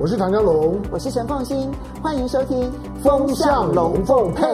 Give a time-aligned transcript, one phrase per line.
[0.00, 1.68] 我是唐江龙，我是陈凤新，
[2.00, 2.70] 欢迎收听
[3.02, 4.46] 《风向龙凤配》。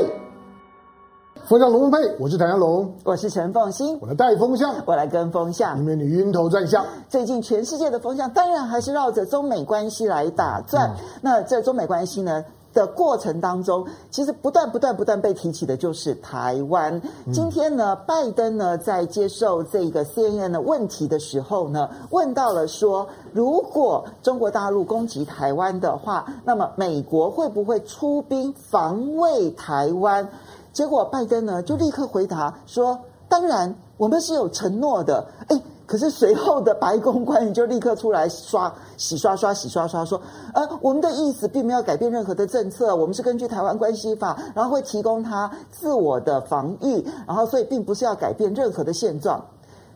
[1.47, 6.83] 风向龙凤配，我是唐江龙，我是陈凤新，我来带风向，我来跟风向，以免你晕头转向。
[7.11, 10.89] 最近全世界的风向当然还是绕着中美关系来打转。
[10.89, 12.43] 嗯、那这中美关系呢？
[12.75, 17.01] 的过程当中，其实不断不断不断被提起的就是台湾。
[17.33, 30.29] 今天呢，拜登呢在接受这个 CNN 的问题的时候呢，问到了说，如果中国大陆攻击台湾的话，那么美国会不会出兵防卫台湾？
[30.73, 32.99] 结果拜登呢就立刻回答说，
[33.29, 35.25] 当然，我们是有承诺的。
[35.49, 40.21] 诶可是随后的白宫官员就立刻出来刷洗刷刷洗刷刷说，
[40.55, 49.45] 呃，我们的意思并没有改变任何的政策，我们是根据台湾关系法，然后会提供他自我的防御，然后所以并不是要改变任何的现状。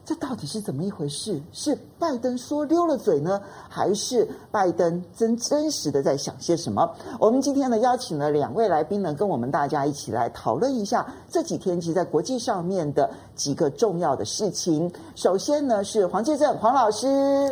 [0.09, 1.39] 这到底是怎么一回事？
[1.53, 6.91] 是拜登说溜了嘴呢，还是拜登真真实的在想些什么？
[7.21, 14.91] 我们今天呢邀请了两位来宾呢，跟我们大家一起来讨论一下这几天其实在国际上面的几个重要的事情。
[15.15, 17.07] 首先呢是黄介正黄老师，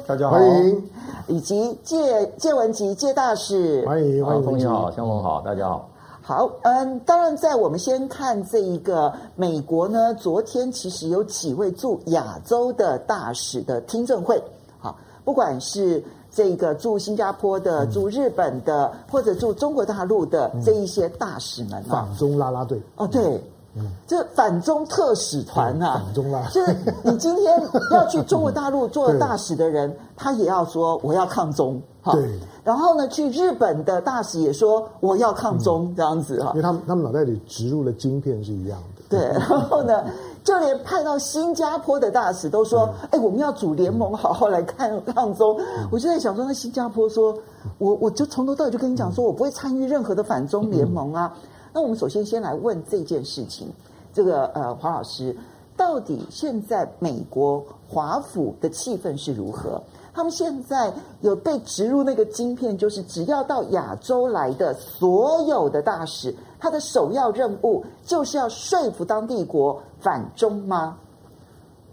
[0.07, 0.91] 大家好，欢迎，
[1.27, 5.91] 以及介介文吉介大使，欢迎欢迎，凤馨好，湘龙好，大家好。
[6.27, 14.43] 好，嗯，当然，在我们先看这一个美国呢，昨天其实有几位驻亚洲的大使的听证会，
[14.81, 22.83] 好，不管是这个驻新加坡的、驻日本的，或者驻中国大陆的这一些大使们啊，反中拉拉队。
[22.97, 23.41] 哦，对，
[23.77, 31.81] 嗯，这反中特使团啊，反中啦，就是你今天要去中国大陆做大使的人， 他也要说我要抗中。
[32.13, 39.03] 对，然后呢，去日本的大使也说我要抗中、嗯、这样子哈，因为他们他们脑袋里植入的晶片是一样的。
[39.09, 40.05] 对， 然后呢，
[40.45, 45.59] 就连派到新加坡的大使都说，哎、嗯，我们要组联盟，好好来看抗中。
[45.59, 47.37] 嗯、我就在想说，那新加坡说，
[47.79, 51.33] 我我就从头到尾就跟你讲说，我不会参与任何的反中联盟啊。
[51.35, 51.41] 嗯、
[51.77, 53.69] 那我们首先先来问这件事情，
[54.11, 55.37] 这个呃，黄老师，
[55.77, 59.79] 到底现在美国华府的气氛是如何？
[60.15, 70.97] 他们现在有被植入那个晶片，就是只要到亚洲来的所有的大使，他的首要任务就是要说服当地国反中吗？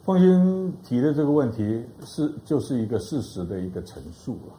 [0.05, 4.53] 凤馨提的这个问题是就是一个事实的一个陈述了。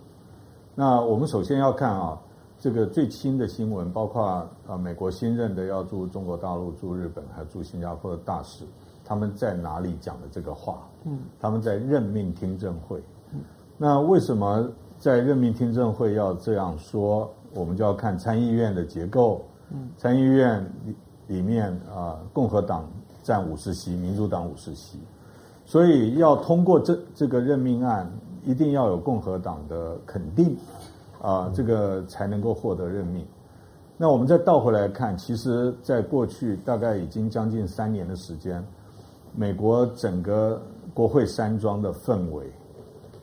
[0.74, 2.20] 那我们首先要看啊，
[2.64, 8.64] 这个最新的新闻，包括呃美国新任的要驻中国大陆、驻日本还有驻新加坡的大使，
[9.04, 10.78] 他们在哪里讲的这个话？
[11.04, 13.02] 嗯，他们在任命听证会。
[13.34, 13.40] 嗯
[13.76, 14.66] 那为什么
[14.98, 17.30] 在任命听证会要这样说？
[17.52, 19.44] 我们就要看参议院的结构。
[19.70, 20.66] 嗯，参议院
[21.26, 22.88] 里面啊，共和党
[23.22, 24.98] 占五十席，民主党五十席，
[25.66, 28.10] 所以要通过这这个任命案，
[28.42, 30.56] 一定要有共和党的肯定
[31.24, 33.24] 啊，这个才能够获得任命。
[33.96, 38.62] 那我们再倒回来看，其实在过去大概已经将近三年的时间，
[39.34, 40.60] 美国整个
[40.92, 42.44] 国会山庄的氛围。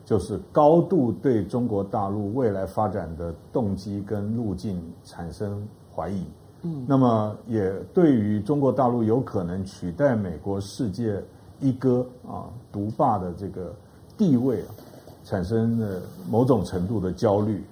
[0.04, 6.24] 就是高度对中国大陆未来发展的动机跟路径产生怀疑，
[6.62, 11.22] 嗯，那么也对于中国大陆有可能取代美国世界
[11.60, 13.72] 一哥啊独霸的这个
[14.18, 14.74] 地位啊，
[15.22, 17.64] 产生了某种程度的焦虑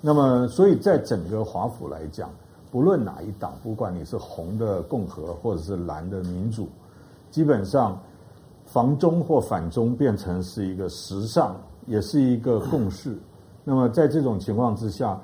[0.00, 2.30] 那么，所以在整个华府来讲，
[2.70, 6.68] 不论哪一党，不管你是红的共和或者是蓝的民主，
[7.30, 7.98] 基本上。
[8.68, 11.54] 防中或反中变成是一个时尚，
[11.86, 13.16] 也是一个共识。
[13.62, 15.18] 那么在这种情况之下，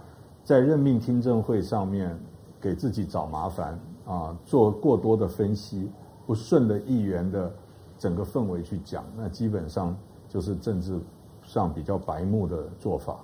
[0.45, 2.17] 在任命听证会上面
[2.61, 5.91] 给自己找麻烦啊，做过多的分析，
[6.25, 7.53] 不顺着议员的
[7.99, 9.95] 整个氛围去讲，那基本上
[10.29, 10.97] 就是政治
[11.43, 13.17] 上比较白目的做法。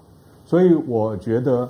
[0.48, 1.68] 所以我觉得，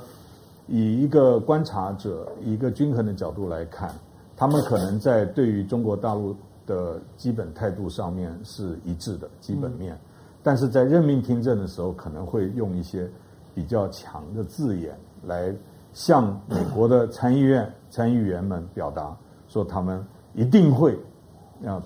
[0.68, 3.92] 以一个观察者、以一个均衡的角度来看，
[4.36, 6.36] 他们可能在对于中国大陆。
[6.68, 9.98] 的基本态度上面是一致的基本面，
[10.42, 13.08] 但是在任命听证的时候，可能会用一些
[13.54, 14.94] 比较强的字眼
[15.24, 15.50] 来
[15.94, 19.16] 向美国的参议院参议员们表达，
[19.48, 20.94] 说他们一定会
[21.64, 21.82] 啊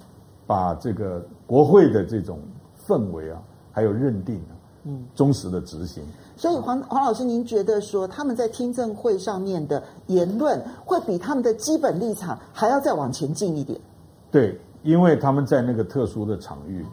[0.49, 2.41] 把这个国会的这种
[2.85, 3.41] 氛围啊，
[3.71, 4.53] 还有认定啊，
[4.83, 6.03] 嗯，忠实的执行。
[6.37, 13.81] 所以黄黄老师，您觉得说他们在听证会上面的言论，会比他们的基本立场还要再往前进一点？
[14.31, 14.59] 对。
[14.85, 16.85] 因为他们在那个特殊的场域，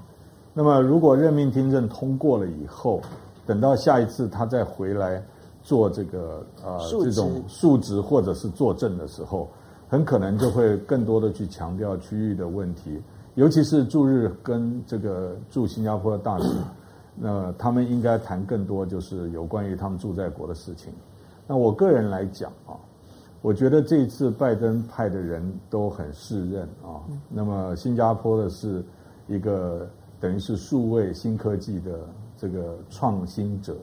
[0.54, 3.02] 那么如果任命听证通过了以后，
[3.48, 5.20] 等到下一次他再回来
[5.64, 9.50] 做这个呃这种述职或者是作证的时候，
[9.88, 13.02] 很可能就会更多的去强调区域的问题，
[13.34, 16.46] 尤其是驻日跟这个驻新加坡的大使，
[17.20, 20.94] 那他们应该谈更多，就是有关于他们住在国的事情。
[21.46, 22.74] 那我个人来讲啊，
[23.42, 27.04] 我觉得这一次拜登派的人都很适任啊。
[27.28, 28.84] 那么新加坡的是
[29.28, 29.88] 一个
[30.20, 32.00] 等于是数位新科技的
[32.38, 33.76] 这个创新者，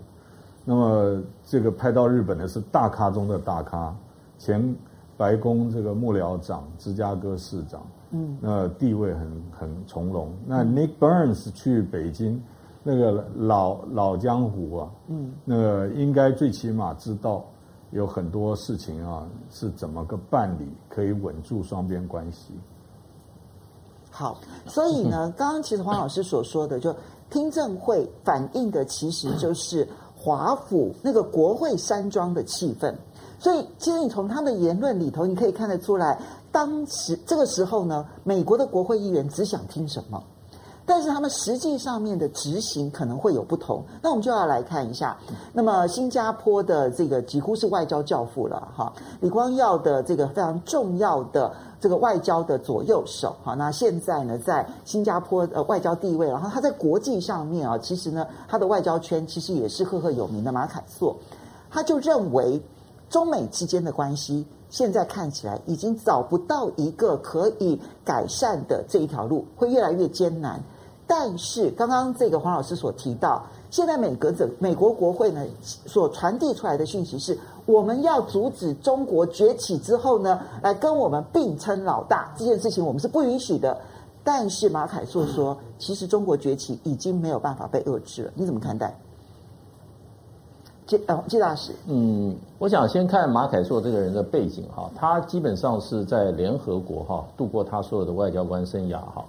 [0.65, 3.95] 那么这个派到日本的是大咖中的大咖，
[4.39, 4.75] 前
[5.17, 7.87] 白宫这个幕僚长、芝加哥市长。
[8.13, 10.33] 嗯，那地位很很从容。
[10.47, 12.41] 那 Nick Burns 去北京，
[12.89, 17.45] 那个老老江湖啊，嗯，那个应该最起码知道
[17.91, 22.55] 有很多事情啊是怎么个办理，可以稳住双边关系。
[24.09, 26.95] 好，所以呢，刚刚其实黄老师所说的，就
[27.29, 29.87] 听证会反映的其实就是
[30.17, 32.95] 华府那个国会山庄的气氛。
[33.41, 36.19] 所以，其实你从他的言论里头，你可以看得出来。
[36.53, 40.23] 当时这个时候呢，美国的国会议员只想听什么，
[40.87, 43.85] 但是他们实际上面的执行可能会有不同。
[44.01, 45.17] 那我们就要来看一下，
[45.53, 61.17] 那么新加坡的这个几乎是外交教父了哈，李光耀的这个非常重要的这个外交的左右手哈，那现在呢，在新加坡呃外交地位，然后他在国际上面啊，其实呢，他的外交圈其实也是赫赫有名的马凯硕，
[61.69, 62.63] 他就认为
[63.11, 64.47] 中美之间的关系。
[64.69, 70.61] 现在看起来已经找不到一个可以改善的这一条路，会越来越艰难。
[71.07, 83.79] 但是刚刚这个黄老师所提到，现在美国的美国国会呢所传递出来的讯息是，我们要阻止中国崛起之后呢，来跟我们并称老大这件事情，我们是不允许的。
[84.25, 88.93] 但是马凯硕说，其实中国崛起已经没有办法被遏制了，你怎么看待？
[90.89, 99.25] 谢呃谢大使，嗯，我想先看马凯硕这个人的背景哈，他基本上是在联合国哈度过他所有的外交官生涯哈。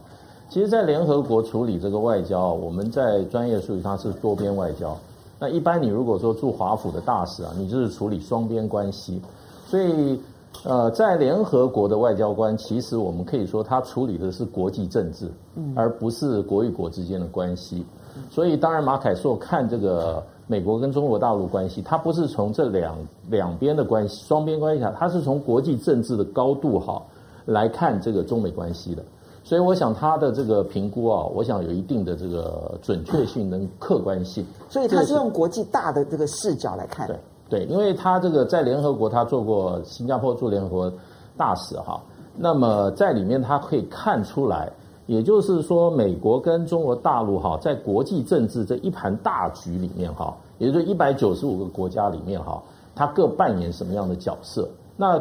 [0.50, 4.98] 其实，在联合国处理这个外交，我们在专业术语上是多边外交。
[5.40, 9.22] 那一般你如果说驻华府的大使啊，你就是处理双边关系。
[9.68, 10.20] 所以，
[10.64, 15.30] 呃，在联合国的外交官，其实我们可以说他处理的是国际政治，
[15.76, 17.86] 而不是国与国之间的关系。
[18.30, 20.24] 所以，当然马凯硕看这个。
[20.50, 22.96] 美国跟中国大陆关系，他不是从这两
[23.30, 27.04] 两边的关系、双边关系下，它是从国际政治的高度哈
[27.44, 29.04] 来看这个中美关系的。
[29.48, 34.46] 所以，我想他的这个评估啊，我想有一定的这个准确性跟客观性。
[34.68, 37.08] 所以，他是用国际大的这个视角来看。
[37.08, 37.18] 对
[37.50, 40.92] 对，因为他这个在联合国，他做过新加坡驻联合国
[41.38, 41.98] 大使哈，
[42.36, 44.70] 那么在里面他可以看出来。
[45.06, 52.62] 也就是说，美国跟中国大陆哈，在国际政治这一盘大局里面哈，也就是一百九十五个国家里面哈，
[52.94, 54.68] 他各扮演什么样的角色？
[54.98, 55.18] 那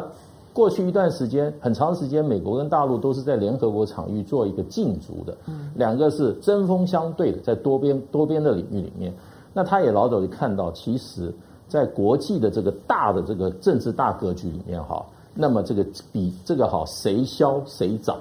[0.57, 5.37] 过去一段时间，很长时间，美国跟大陆都是在联合国场域做一个竞逐的，
[5.75, 9.13] 两个是针锋相对的，在多边多边的领域里面。
[9.53, 11.31] 那他也老早就看到，其实，
[11.67, 15.05] 在国际的这个大的这个政治大格局里面哈，
[15.35, 18.17] 那么这个比这个好，谁消谁长？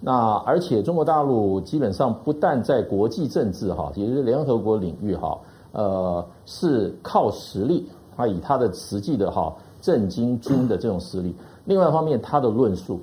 [0.00, 5.38] 那而且中国大陆基本上不但在国际政治哈，也就是联合国领域哈，
[5.72, 7.86] 呃，是靠实力，
[8.16, 11.36] 啊以他的实际的哈政经军的这种实力。
[11.66, 12.98] 另外一方面，他的论述，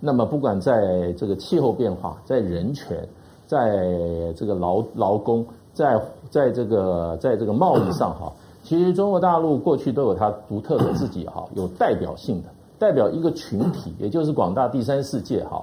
[0.00, 3.06] 那么不管在这个气候变化，在人权，
[3.46, 8.32] 在这个劳劳工，在在这个在这个贸易上哈，
[8.62, 15.62] 其实中国大陆过去都有它独特的自己哈， 有代表性的，代表一个群体，也就是广大第三世界哈。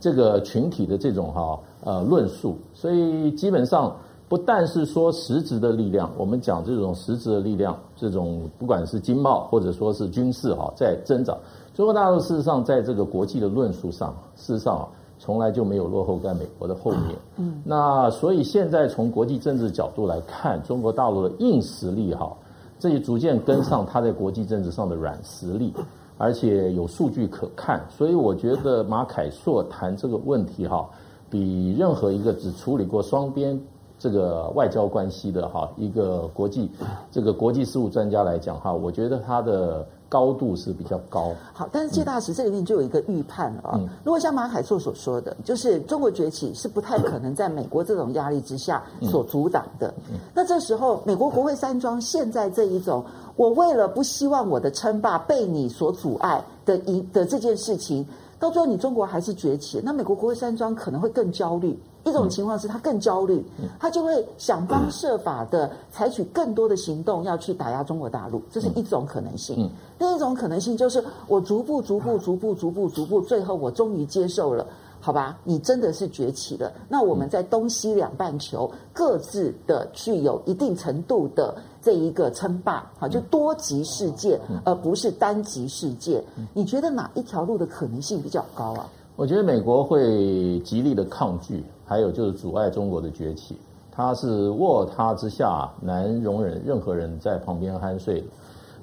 [0.00, 3.94] 这个群体的这种哈呃论述，所以基本上
[4.28, 11.36] 不但是说实质的力量，我们讲这种实质的力量，这种不管是经贸或者说是军事哈在增长，
[11.74, 14.86] 中国大陆事实上在这个国际的论述上，事实上
[15.18, 17.16] 从来就没有落后在美国的后面。
[17.36, 22.30] 嗯，那所以现在从国际政治角度来看，中国大陆的硬实力哈，
[22.78, 25.72] 这也逐渐跟上它在国际政治上的软实力。
[26.20, 30.84] 而且有数据可看，所以我觉得马凯硕谈这个问题哈，
[31.30, 33.56] 比任何一个只处理过双边
[33.98, 36.70] 这个外交关系的哈一个国际
[37.10, 41.32] 这个国际事务专家来讲哈，我觉得他的高度是比较高。
[41.52, 49.92] 好，但是谢大使这里面就有一个预判了啊，嗯、如果像马海硕所说的，就是中国崛起是不太可能在美国这种压力之下所阻挡的。
[50.10, 53.04] 嗯、那这时候，美国国会山庄现在这一种。
[53.36, 58.04] 我为了不希望我的称霸被你所阻碍的一的这件事情，
[58.40, 61.78] 到最后你中国还是崛起，那美国国会山庄可能会更焦虑。
[62.04, 63.44] 一种情况是他更焦虑，
[63.78, 69.70] 他就会想方设法的采取更多的行动要去打压中国大陆，这是一种可能性。
[69.98, 74.66] 另一种可能性就是我逐步、逐步、逐步、逐步、逐步，最后我终于接受了。
[75.00, 76.72] 好吧，你真的是崛起了。
[76.88, 86.22] 那我们在东西两半球各自的具有一定程度的这一个称霸，好，就多极世界，而不是单极世界。
[86.52, 88.88] 你觉得哪一条路的可能性比较高啊？
[89.14, 93.56] 我觉得美国会极力的抗拒，还有就是阻碍中国的崛起。
[93.90, 98.22] 他是卧榻之下，难容忍任何人在旁边酣睡。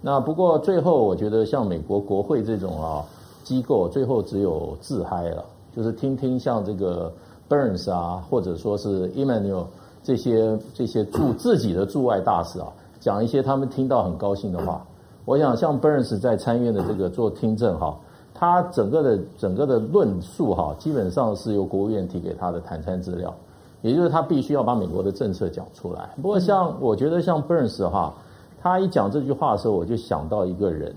[0.01, 3.05] 那不过最后，我觉得像美国国会这种啊
[3.43, 5.45] 机构，最后只有自嗨了。
[5.74, 7.12] 就是听听像这个
[7.47, 9.65] Burns 啊，或者说是 Emanuel
[10.03, 12.67] 这些这些驻自己的驻外大使啊，
[13.00, 14.85] 讲一些他们听到很高兴的话。
[15.25, 17.97] 我想像 Burns 在参院的这个做听证哈，
[18.36, 23.34] 他整个的整个的论述哈，基本上是由国务院提给他的谈参资料，
[23.82, 26.10] 也就是他必须要把美国的政策讲出来。
[26.18, 28.13] 不过像我觉得像 Burns 哈，
[28.62, 30.94] 他一讲这句话的时候，我就想到一个人。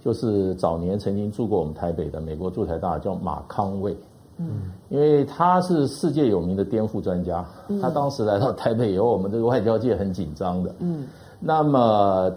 [0.00, 3.94] 就是早年曾经住过我们台北的美国驻台大叫马康卫，
[4.36, 7.44] 嗯，因为他是世界有名的颠覆专家，
[7.82, 11.04] 他当时来到台北以后，我们这个外交界很紧张的，嗯，
[11.40, 12.30] 那么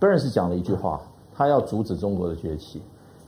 [0.00, 1.00] Burns 讲了一句话，
[1.34, 2.80] 他要阻止中国的崛起，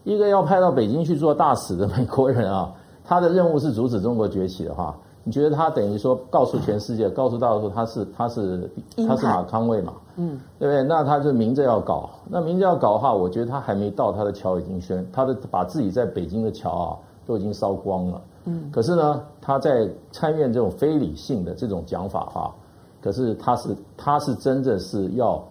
[0.04, 2.72] 一个要派到北京去做大使的美国人啊，
[3.04, 4.94] 他的任务是阻止中国崛起的话。
[5.26, 8.70] 你觉得他等于说告诉全世界，告诉大家说他是他是
[9.08, 9.94] 他是马康卫嘛？
[10.16, 10.82] 嗯，对不对？
[10.82, 18.20] 那他就明着要搞，那明着要搞的话，我觉得他还没到，他的桥已经宣，他的把自己在北京的桥啊都已经烧光了。
[18.44, 22.54] 嗯，可是呢，他在参院这种非理性的这种讲法哈，
[23.00, 25.42] 可是他是他是真正是要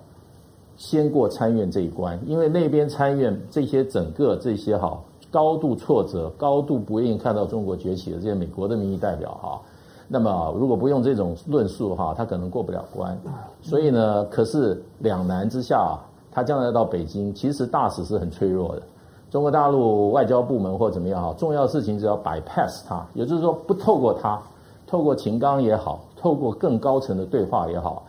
[0.84, 5.00] 先过参院这一关，因为那边参院这些整个这些哈。
[5.32, 9.60] 高度挫折、高度不愿意看到中国崛起的这些美国的民意代表哈，
[10.08, 13.18] 那么如果不用这种论述哈，他可能过不了关。
[13.62, 15.98] 所以呢，可是两难之下，
[16.30, 18.84] 他将来到北京，其实大使是很脆弱的。
[19.32, 24.40] 中国大陆外交部门或怎么样哈，重要事情只要 bypass 他，也就是说不透过他，
[24.86, 28.04] 透过秦刚也好，透过更高层的对话也好。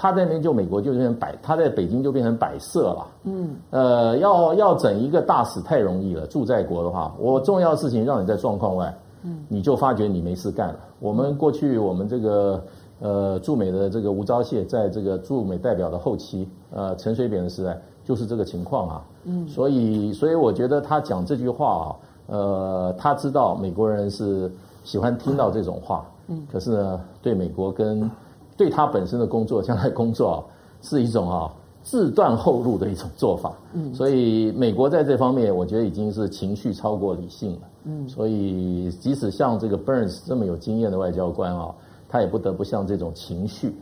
[0.00, 3.06] 他在那边就美国就变成摆，他在北京就变成摆设了。
[3.24, 6.24] 嗯，呃，要要整一个大使太容易了。
[6.28, 10.76] 驻在国的话，我重要事情让你在状况外，嗯，你就发觉你没事干了。
[11.00, 12.62] 我们过去我们这个
[13.00, 19.04] 呃驻美的这个吴钊燮，在这个驻美代表的后期，呃陈水扁的时代就是这个情况啊。
[19.24, 21.96] 嗯，所以所以我觉得他讲这句话啊，
[22.28, 24.48] 呃，他知道美国人是
[24.84, 26.06] 喜欢听到这种话。
[26.28, 28.08] 嗯，可是呢，对美国跟
[28.58, 30.36] 对他本身的工作，将来工作啊，
[30.82, 31.50] 是一种啊
[31.84, 33.52] 自断后路的一种做法。
[33.72, 37.60] 嗯，所以美国在这方面，我觉得已经是情绪超过理性了。
[37.84, 41.72] 嗯，所以即使像这个 Burns 这么有经验的外交官啊，
[42.08, 43.74] 他也不得不向这种情绪，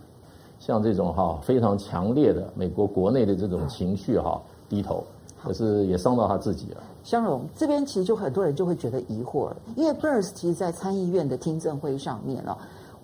[0.61, 5.03] 像这种哈非常强烈的美国国内的这种情绪哈低头，
[5.43, 6.83] 可是也伤到他自己了。
[7.03, 12.57] 香容这边其实就很多人就会觉得疑惑了，因为 Burns 其实，在参议院的听证会上面啊。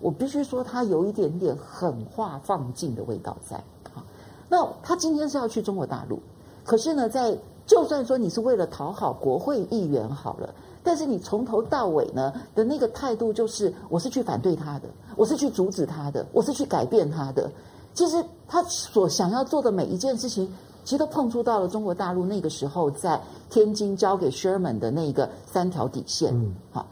[0.03, 3.55] 我必须说，他有一点点狠话放尽的味道在
[3.95, 4.03] 啊。
[4.49, 6.19] 那他今天是要去中国大陆，
[6.65, 17.49] 可是呢，在就算说你是为了讨好国会议员好了，但是你从头到尾呢的那个态度就是，我是去反对他的，我是去阻止他的，我是去改变他的。
[17.93, 20.51] 其实他所想要做的每一件事情，
[20.83, 26.35] 其实都碰触到了中国大陆那个时候在天津交给 Sherman 的那个三条底线。
[26.35, 26.85] 嗯，好，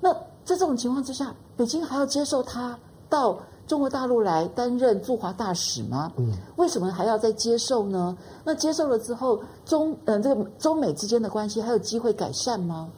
[0.00, 1.34] 那在这种情况之下。
[1.56, 6.12] 北京还要接受他到中国大陆来担任驻华大使吗？
[6.18, 8.14] 嗯，为什么还要再接受呢？
[8.44, 12.90] 那接受了之后，中嗯、呃，这个中美之间的关系还有机会改善吗？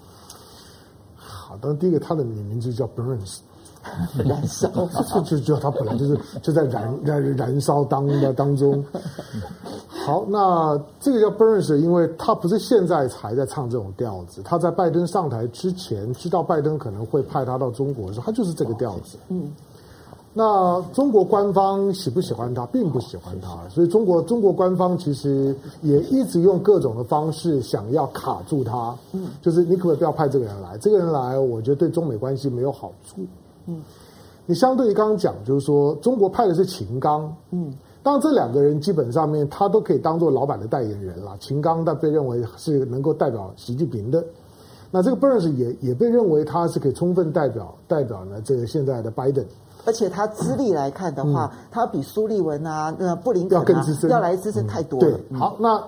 [1.14, 3.38] 好，当然第一个，他的名名字叫 Burns。
[4.24, 8.84] 燃烧，就就就他本来就是就在燃燃燃烧当的当中。
[10.06, 19.18] 好，那这个叫 Burns，因为他不是现在才在唱这种调子，他在拜登上台之前，知道拜登可能会派他到中国的时候，他就是这个调子。
[19.28, 19.52] 嗯，
[20.32, 28.96] 那中国官方喜不喜欢他，并不喜欢他，所以中国中国官方其实也一直用各种的方式想要卡住他。
[29.12, 30.78] 嗯，就是你可不可以不要派这个人来？
[30.78, 33.26] 这个人来，我觉得对中美关系没有好处。
[33.68, 33.82] 嗯，
[34.46, 37.72] 你相对于刚刚讲，就是说中国派的是秦刚，嗯，
[38.02, 41.36] 当然这两个人基本上面他都可以当做老板的代言人了。
[41.38, 44.24] 秦刚他被认为是能够代表习近平的，
[44.90, 49.44] 那这个 Burns 也也被认为他是可以充分代表代表呢这个现在的拜登，
[49.84, 55.10] 而且他资历来看的话，嗯、他比苏利文啊、那布林肯、啊、要更资深，要来资深太多了。
[55.10, 55.84] 对，好，那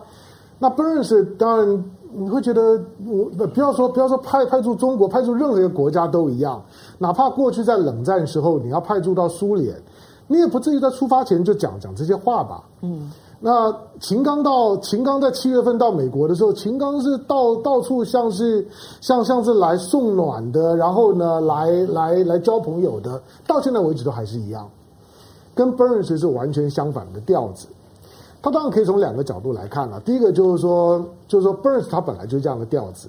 [0.59, 1.85] 那 Burns 当然。
[2.12, 6.62] 你会觉得我不要说不要说派派驻中国派驻任何一个国家都一样，
[6.99, 9.75] 哪怕过去在冷战时候你要派驻到苏联，
[10.26, 12.64] 你也不至于在出发前就讲讲这些话吧？
[12.83, 18.67] 嗯，那秦刚到秦刚在七月份到美国的时候，秦刚是到到处像是
[19.00, 24.69] 像像是来送暖的，然后呢来来来交朋友的，到现在为止都还是一样，
[25.55, 27.67] 跟 Burns 是完全相反的调子。
[28.43, 33.09] 他当然可以从两个角度来看了，第一个就是说就是说 Burns 他本来就是这样的调子，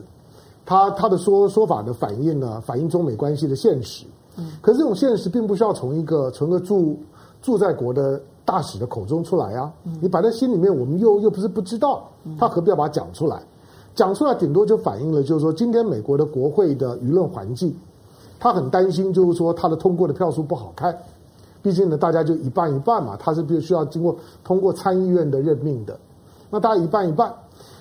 [0.65, 4.05] 他他的说说法的反应呢，反映中美关系的现实。
[4.37, 6.97] 嗯，可是这种现实并不需要从一个从一个驻
[7.41, 8.21] 驻在国的。
[8.43, 12.09] 大使的口中出来啊，嗯你摆在心里面，我们又又不是不知道，
[12.39, 13.39] 他何必要把它讲出来？
[13.93, 17.73] 讲出来顶多就反映了，就是说今天美国的国会的舆论环境，
[18.39, 20.97] 他很担心，就是说他的通过的票数不好看，
[21.61, 25.99] 毕竟呢，大家就一半一半嘛，他是必须要经过通过参议院的任命的，
[26.49, 27.33] 那大家一半一半，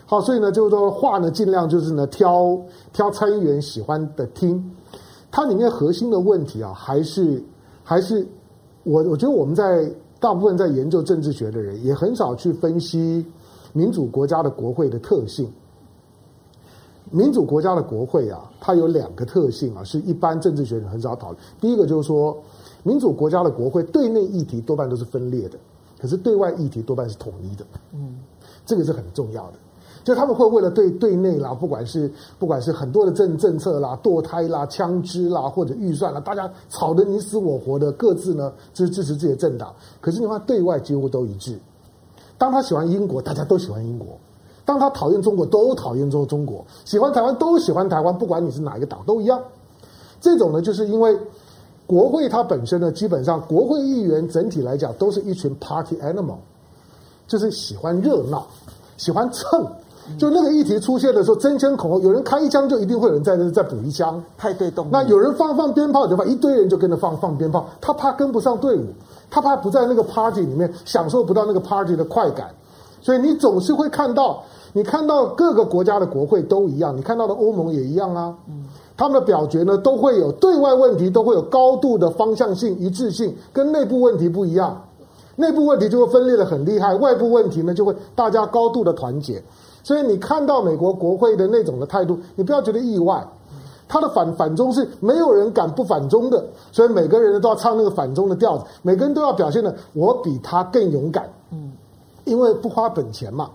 [0.06, 2.60] 好，所以呢，就是说话呢，尽量就是呢挑
[2.92, 4.75] 挑参议员喜欢的听，
[5.30, 7.42] 它里面核心的问题啊，还是
[7.82, 8.26] 还是
[8.84, 9.90] 我我觉得我们在。
[10.22, 13.25] 大部分在研究政治学的人也很少去分析
[13.72, 15.50] 民主国家的国会的特性。
[17.10, 21.38] 民主国家的国会啊，它有两个特性啊，是一般政治学人很少讨论。
[21.58, 22.37] 第一个就是说，
[22.82, 25.58] 民主国家的国会对内议题多半都是分裂的，
[26.00, 27.64] 可是对外议题多半是统一的。
[27.92, 28.18] 嗯，
[28.64, 29.54] 这个是很重要的。
[30.02, 39.75] 就他们会为了对对内啦，不管是不管是很多的政政策啦、堕胎啦、枪支啦或者预算啦，大家吵得你死我活的，各自呢支支持自己的政党。
[40.00, 41.58] 可是你看对外几乎都一致。
[42.38, 44.08] 当他喜欢英国，大家都喜欢英国；
[44.64, 49.38] 当他讨厌中国，都讨厌中中国；喜欢台湾，都喜欢台湾，不管你是哪一个党都一样。
[50.18, 51.14] 这种呢，就是因为
[51.90, 56.37] 国会它本身呢，基本上国会议员整体来讲都是一群 party animal，
[57.26, 58.47] 就是喜欢热闹，
[58.97, 59.66] 喜欢蹭。
[60.16, 64.87] 就那个议题出现的时候，争先恐后，有人开一枪，就一定会有人在那再补一枪，派对动。
[64.92, 67.68] 那有人放放鞭炮，就把一堆人就跟着放放鞭炮。
[67.80, 68.87] 他怕跟不上队伍，
[69.28, 72.54] 他怕不在那个 party 里面享受不到那个 party 的快感，
[73.00, 74.42] 所以你总是会看到，
[74.73, 78.35] 你看到各个国家的国会都一样，你看到的欧盟也一样啊。
[78.49, 78.64] 嗯，
[78.97, 84.80] 他们的表决呢，都会有对外问题，都会有高度的方向性一致性，跟内部问题不一样。
[85.37, 89.42] 内部问题就会分裂得很厉害，外部问题呢就会大家高度的团结。
[89.83, 93.26] 所以你看到美国国会的那种的态度，你不要觉得意外。
[93.89, 101.28] 他的反反中是没有人敢不反中的，所以每个人都要唱那个反中的调子，每个人都要表现的我比他更勇敢。
[102.30, 103.50] 因为不花本钱嘛，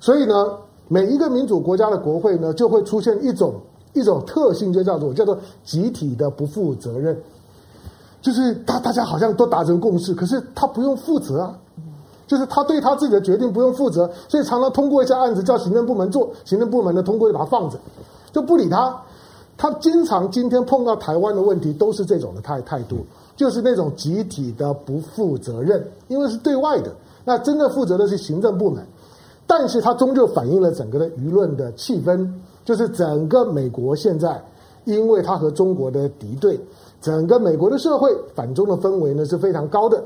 [0.00, 0.58] 所以呢，
[0.88, 3.54] 每一个民主国家的国会呢，就会出现一种
[3.92, 7.16] 一种特性，就叫做叫做集体的不负责任，
[8.20, 11.56] 就是大大家好像都达成共识，可是他不用负责啊。
[12.26, 17.78] 就是他对他自己的决定不用负责，所以常常通过一些案子叫行政部门做，行政部门呢通过就把它放着，
[18.32, 19.00] 就不理他。
[19.56, 26.92] 他经常今天碰到台湾的问题都是这种的态态度，就是那种集体的不负责任，因为是对外的，
[27.26, 28.82] 那真正负责的是行政部门。
[29.48, 32.28] 但是它终究反映了整个的舆论的气氛，
[32.64, 34.42] 就是整个美国现在，
[34.84, 36.58] 因为它和中国的敌对，
[37.00, 40.02] 整个美国的社会反中的氛围呢是非常高的。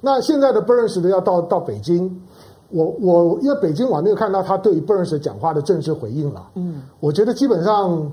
[0.00, 2.22] 那现在的 Burns 的要到到北京，
[2.70, 6.48] 我我因为北京我还没有看到他对于 Burns 讲话的正式回应了。
[6.54, 8.12] 嗯，我觉得基本上，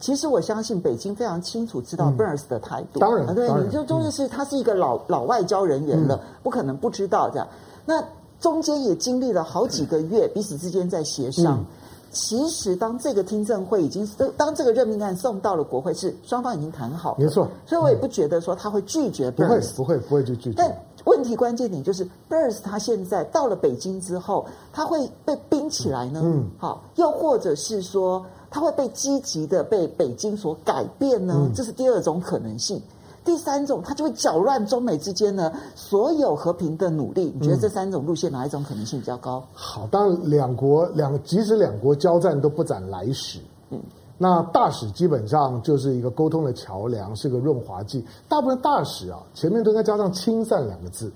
[0.00, 2.98] 其实我相信北京非常清楚知道 Burns 的态度。
[2.98, 7.46] 嗯、当然，对，你就就是是他是一个老、嗯、老外交人员了，不可能不知道这样。
[7.84, 8.02] 那
[8.40, 11.58] 中间也经历了好几个月，彼此之间在协商。
[11.58, 11.66] 嗯
[12.12, 14.04] 其实，当这个听证会已经
[14.36, 17.46] 当这个任命案送到了国会，是双方已经谈好，没错。
[17.64, 20.56] 所以我也不觉得说他会拒绝 Burns，不会，不会，不会去拒绝。
[20.56, 26.20] 但问题关键点就是，Burns 他现在到了北京之后，他会被冰起来呢？
[26.24, 31.34] 嗯，好，又或者是说他会被积极的被北京所改变呢？
[31.36, 32.82] 嗯，这是第二种可能性。
[33.22, 37.30] 第三种，它就会搅乱中美之间呢所有和平的努力。
[37.38, 39.44] 你觉得这三种路线哪一种可能性比较高？
[39.52, 43.78] 好，当然两国两即使两国交战都不斩来使，嗯，
[44.16, 48.02] 那大使基本上就是一个沟通的桥梁，是个润滑剂。
[48.26, 51.12] 大部分大使啊，前面都应该加上“亲善”两个字。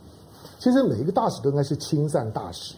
[0.59, 2.75] 其实每一个大使都应该是亲善大使。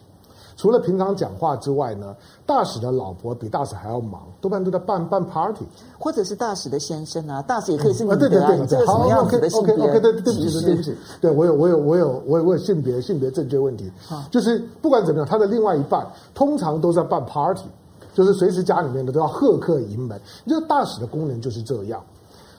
[0.56, 2.16] 除了平常讲话之外呢，
[2.46, 5.66] 大使的老婆比大使还要忙，多半都在办办 party，
[5.98, 8.18] 或者是大使的先生啊，大使也可以是女的、啊。
[8.18, 13.92] 对对对，这个什么样子的性别？OK OK OK，对对不起对不起，对我有我有我有我有我有性别性别正确问题，
[14.30, 17.66] 就是不管怎么样，他的另外一半通常都在办 party，
[18.14, 22.02] 就是随时家里面的都要贺客迎门，就大使的功能就是这样，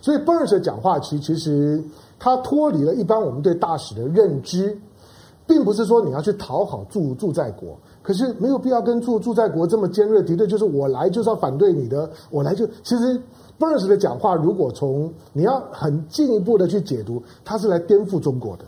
[0.01, 1.83] 所以 Burns 讲话其其实
[2.19, 4.79] 他脱离了一般我们对大使的认知。
[5.49, 7.69] 并不是说你要去讨好驻驻在国，
[8.07, 10.47] 可是没有必要跟住住在国这么尖锐敌对。
[10.47, 13.21] 就是我来就是要反对你的，我来就其实
[13.59, 18.63] Burns 的讲话，如果从你要很进一步的去解读，他是来颠覆中国的，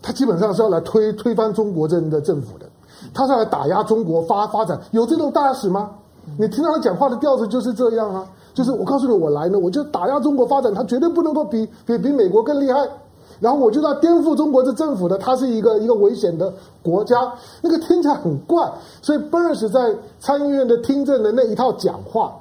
[0.00, 2.66] 他基本上是要来推推翻中国这的政府的，
[3.12, 4.80] 他是来打压中国发发展。
[4.92, 5.90] 有这种大使吗？
[6.38, 8.24] 你听到他讲话的调子就是这样啊，
[8.54, 12.88] 就是我告诉你，我来呢，我就打压中国发展，他绝对不能够比比比美国更厉害。
[13.44, 16.50] 然后我就要颠覆中国的政府的，它是一个一个危险的
[16.82, 17.30] 国家，
[17.60, 18.72] 那个听起来很怪。
[19.02, 22.34] 所以 Burns 在参议院的听证的那一套讲话，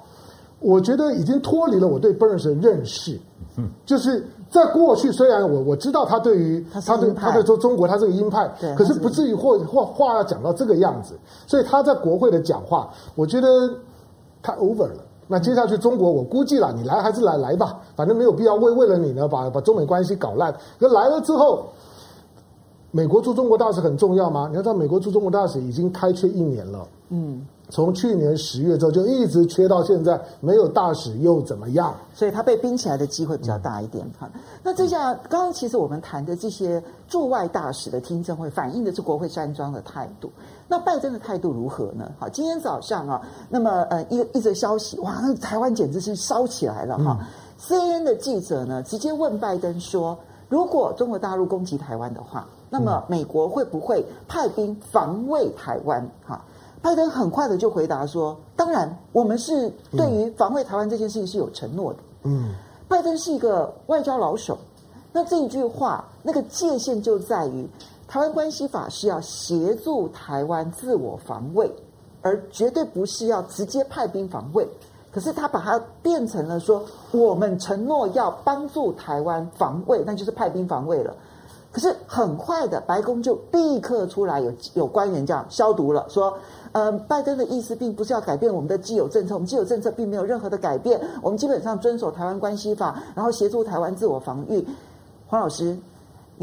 [0.61, 3.19] 我觉得已经脱离了我对 Burns 的认识。
[3.57, 11.15] 嗯，就是在过去，虽然我我知道他对于他对他在说中国他是个鹰派，可是不至于或或话要讲到这个样子。
[11.45, 13.47] 所以他在国会的讲话，我觉得
[14.41, 15.03] 太 over 了。
[15.27, 20.53] 那接下去中国，我估计了，你来还是来来吧，反正没有必要为为了你呢，把把中美关系搞烂。
[20.79, 21.65] 那来了之后，
[22.91, 24.47] 美国驻中国大使很重要吗？
[24.49, 26.87] 你要知道，美国驻中国大使已经开缺一年了。
[27.09, 27.45] 嗯。
[27.69, 31.95] 从去年十月之后就一直缺到现在，没有大使又怎么样？
[32.13, 34.29] 所以他被冰起来的机会比较大一点哈。
[34.31, 40.29] 嗯、那这下刚刚其实我们谈的这些驻外大使的听证会，反映的是国会山庄的态度。
[40.67, 42.11] 那拜登的态度如何呢？
[42.19, 47.17] 好，今天早上啊，那么呃一一则消息，哇，那台湾简直是烧起来了哈。
[47.19, 47.27] 嗯、
[47.59, 50.17] CNN 的记者呢直接问拜登说，
[50.49, 56.09] 如果中国大陆攻击台湾的话，那么美国会不会派兵防卫台湾？
[56.25, 56.43] 哈？
[56.81, 62.53] 拜登很快的就回答说：“当然，我们是对于防卫台湾这件事情是有承诺的。”嗯，
[62.89, 64.57] 拜登是一个外交老手，
[65.13, 67.65] 那这一句话那个界限就在于，
[68.07, 71.71] 台湾关系法是要协助台湾自我防卫，
[72.21, 74.67] 而绝对不是要直接派兵防卫。
[75.11, 81.15] 可是他把它变成了说，我们承诺要帮助台湾防卫，那就是派兵防卫了。
[81.71, 86.37] 可是很快的，白宫就立刻出来有有官员这样消毒了，说。
[86.71, 94.67] 呃，拜登的意思并不是要改变我们的既有政策，我们既有政策并没有任何的改变，我们基本上遵守台湾关系法，然后协助台湾自我防御。
[95.27, 95.77] 黄老师，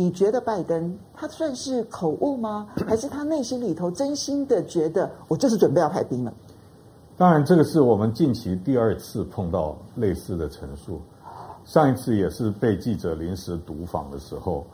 [0.00, 2.66] 你觉得拜登他算是口误吗？
[2.88, 6.32] 还是他内心里头真心的觉得我就是准备要派兵了？
[7.18, 11.02] 当然，这个是我们近期第二次碰到类似的陈述，
[11.66, 14.64] 上一次也是被记者临时堵访的时候，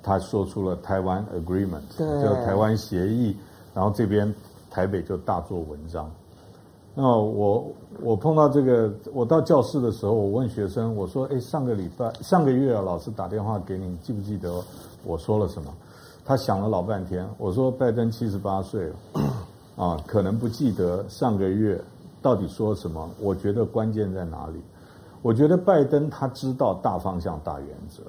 [0.00, 3.36] 他说出了台湾 agreement，对就台湾协议，
[3.74, 4.32] 然后这边。
[4.70, 6.12] 台北就大做文章。
[7.00, 7.64] 那我
[8.02, 14.60] 我碰到这个，我到教室的时候，我问学生，我说：“哎，上个礼拜上个月啊，老师打电话给你，记不记得
[15.04, 15.72] 我说了什么？”
[16.26, 17.24] 他想了老半天。
[17.38, 18.96] 我说：“拜登七十八岁了，
[19.76, 21.80] 啊，可能不记得上个月
[22.20, 23.08] 到底说什么。
[23.20, 24.60] 我觉得关键在哪里？
[25.22, 28.02] 我觉得拜登他知道大方向、大原则。”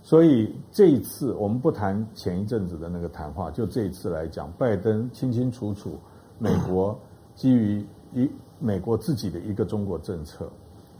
[0.00, 5.98] 所以这一次，我们不谈前一阵子的那个谈话，就这一次来讲，拜登清清楚楚，
[6.38, 6.96] 美国
[7.40, 10.46] 基于一美国自己的一个中国政策，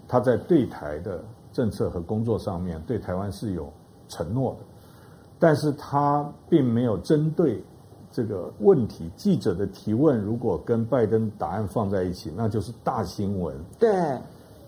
[0.09, 1.23] 他在对台的
[1.53, 3.71] 政策和工作上面对台湾是有
[4.09, 4.61] 承诺的，
[5.39, 7.63] 但是他并没有针对
[8.11, 13.55] 这个问题，记者的提问，如果跟拜登答案放在一起，那就是大新闻。
[13.79, 13.91] 对。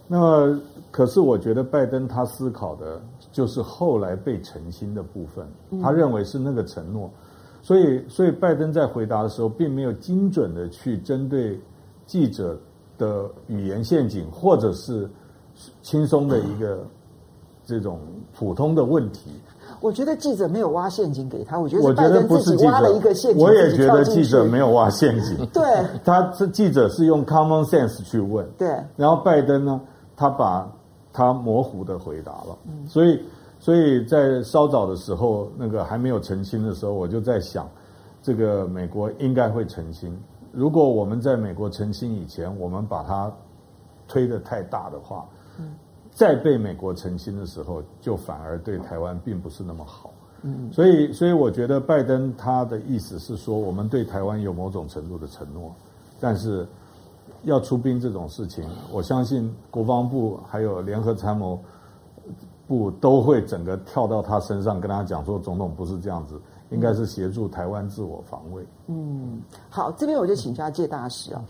[0.08, 5.46] 那么，可是我觉得拜登他思考的就是后来被澄清的部分，
[5.80, 7.11] 他认为是那个承诺，
[7.62, 11.59] 所以，所以拜登在回答的时候，并没有精准的去针对
[12.05, 12.59] 记者
[12.98, 15.09] 的语言陷阱，或者是
[15.81, 16.85] 轻松的一个
[17.64, 18.01] 这种
[18.37, 19.31] 普通的问题。
[19.81, 23.42] 我觉得记者没有挖陷阱给他，我觉得是拜登自己挖了一个陷阱。
[23.42, 25.46] 我也觉得记者没有挖陷阱。
[25.55, 25.62] 对，
[26.05, 28.46] 他是记者是用 common sense 去问。
[28.59, 29.81] 对，然后拜登呢？
[30.14, 30.70] 他把
[31.12, 33.20] 他模糊的回答了，嗯所以，
[33.62, 37.70] 所以在稍早的时候，那个还没有澄清的时候，我就在想，
[38.20, 40.20] 这个美国应该会澄清。
[40.51, 43.33] 如果我们在美国澄清以前，我们把它
[44.09, 45.25] 推得太大的话，
[45.61, 45.72] 嗯
[46.11, 50.11] 再被美国澄清的时候，就反而对台湾并不是那么好。
[50.42, 55.72] 嗯所以，所以我觉得拜登他的意思是说，我们对台湾有某种程度的承诺，
[56.20, 56.66] 但是。
[57.44, 61.59] 要出兵这种事情，我相信国防部还有联合参谋
[62.72, 68.64] 部都会整个跳到他身上，跟他讲说，总统不是这样子，应该是协助台湾自我防卫。
[68.87, 71.44] 嗯，好，这边我就请教介大使啊，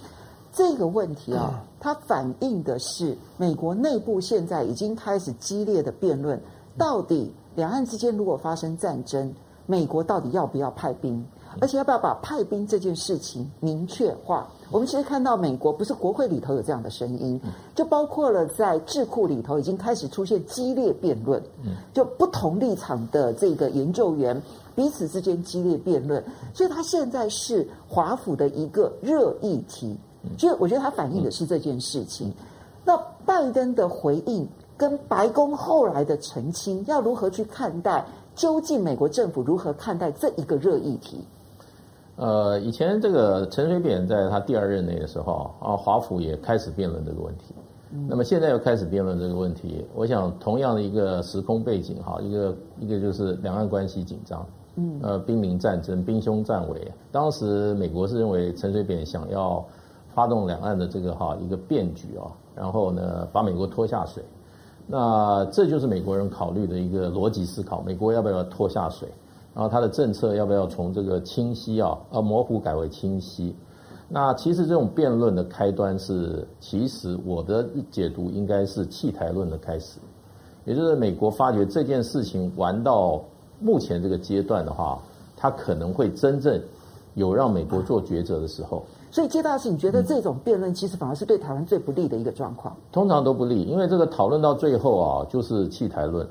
[0.52, 6.40] 这个问题啊，它反映的是美国内部现在已经开始激烈的辩论，
[6.76, 9.32] 到底两岸之间如果发生战争，
[9.66, 11.24] 美国到底要不要派兵？
[11.60, 14.48] 而且要不要把派兵这件事情明确化？
[14.70, 17.40] 我们其实看到美国不是国会里头有这样的声音，
[17.74, 21.42] 就包括了在智库里头已经开始出现激烈辩论，
[21.92, 24.40] 就不同立场的这个研究员
[24.74, 29.96] 彼此之间激烈辩论，所以他现在是华府的一个热议题。
[30.38, 32.32] 所以我觉得他反映的是这件事情。
[32.84, 38.04] 那拜登的回应跟白宫后来的澄清，要如何去看待？
[38.34, 41.22] 究竟美国政府如何看待这一个热议题？
[42.16, 47.55] 呃，以前这个陈水扁在他第二任内的时候啊，华府也开始辩论这个问题。
[47.94, 54.46] 嗯、那么现在又开始辩论这个问题，我想同样的一个时空背景哈，一个一个就是两岸关系紧张，
[54.77, 56.92] 嗯，呃，兵临战争，兵凶战危。
[57.11, 59.64] 当时美国是认为陈水扁想要
[60.14, 64.22] 发动两岸的这个哈一个变局啊，然后呢把美国拖下水。
[64.87, 69.09] 那这就是美国人考虑的一个逻辑思考：美国要不要拖下水？
[69.54, 73.54] 然后他的政策要不要从这个清晰啊，呃模糊改为清晰？
[74.08, 79.98] 那其实这种辩论的开端是，其实我的解读应该是弃台论的开始，
[80.64, 83.22] 也就是美国发觉这件事情玩到
[83.58, 85.00] 目前这个阶段的话，
[85.36, 86.60] 它可能会真正
[87.14, 88.82] 有让美国做抉择的时候。
[89.10, 92.74] 所以，接大使，你觉得这种辩论其实反而是对台湾最不利的一个状况？
[92.90, 96.26] 通常都不利，因为这个讨论到最后啊，就是弃台论。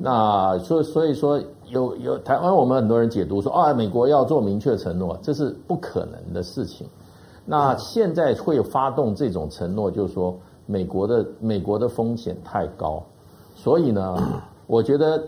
[0.00, 6.86] 那所以所以说有有台湾，我们很多人解读说啊，美国要做明确承诺，这是不可能的事情。
[7.44, 13.02] 那现在会发动这种承诺，就是说美国的美国的风险太高，
[13.54, 14.16] 所以呢，
[14.66, 15.22] 我觉得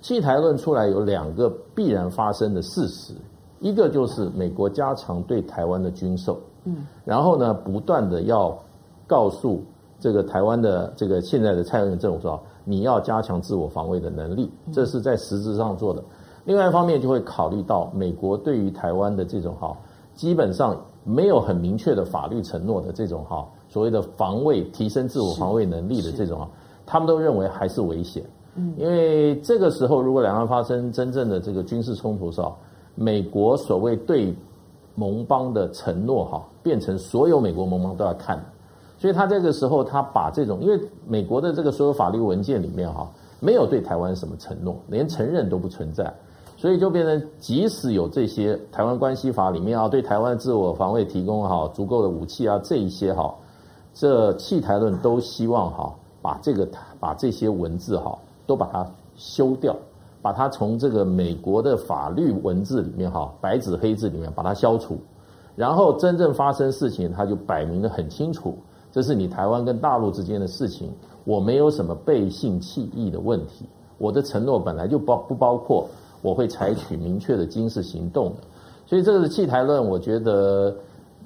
[0.00, 3.12] 弃台论出来有两个必然发生的事实，
[3.58, 8.56] 一个就是美国加强对台湾的军售，嗯，然后呢，不断的要
[9.06, 9.62] 告诉
[9.98, 12.40] 这个台湾的这个现在的蔡英文政府说。
[12.64, 16.02] 你要加强自我防卫的能力，这是在实质上做的。
[16.44, 19.76] 另外一方面，就会考虑到美国对于台湾的这种哈，
[20.14, 26.50] 基本上没有很明确的法律承诺的这种哈，所谓的防卫、提升自我防卫能力的这种哈，
[26.86, 28.24] 他们都认为还是危险。
[28.56, 32.56] 嗯，因为这个时候如果两岸发生真正的这个军事冲突的时候，
[32.94, 34.34] 美国所谓对
[34.94, 38.42] 盟邦的承诺哈，变成所有美国盟邦都要看。
[39.00, 43.10] 所以他这个时候，他把这种，因为美国的这个所有法律文件里面哈，
[43.40, 46.12] 没有对台湾什么承诺，连承认都不存在，
[46.54, 53.34] 所以就变成即使有这些台湾关系法里面啊，对台湾自我防卫提供哈足够的武器啊，这一些哈，
[53.94, 56.68] 这弃台论都希望哈把这个
[57.00, 58.86] 把这些文字哈都把它
[59.16, 59.74] 修掉，
[60.20, 64.98] 把它从这个美国的法律文字里面哈白纸黑字里面把它消除，
[65.56, 68.58] 然后真正发生事情，他就摆明得很清楚。
[68.92, 70.90] 这是你台湾跟大陆之间的事情，
[71.24, 73.64] 我没有什么背信弃义的问题。
[73.98, 75.86] 我的承诺本来就包不包括
[76.22, 78.36] 我会采取明确的军事行动的，
[78.86, 80.74] 所以这个是弃台论，我觉得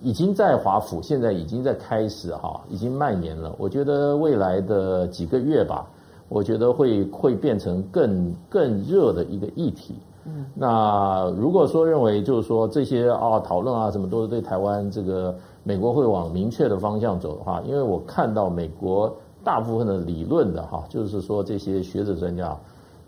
[0.02, 3.54] 已经在华府，现在已经在开始哈，已经蔓延了。
[3.58, 5.86] 我觉得未来的几个月吧，
[6.28, 9.94] 我觉得会会变成更更热的一个议题。
[10.26, 15.34] 嗯，那如果说认为就是说这些啊讨论啊什么都是对台湾这个。
[15.64, 22.56] 美国会往明确的方向走的话，因为我看到美国大部分的理论的哈，就是说这些学者专家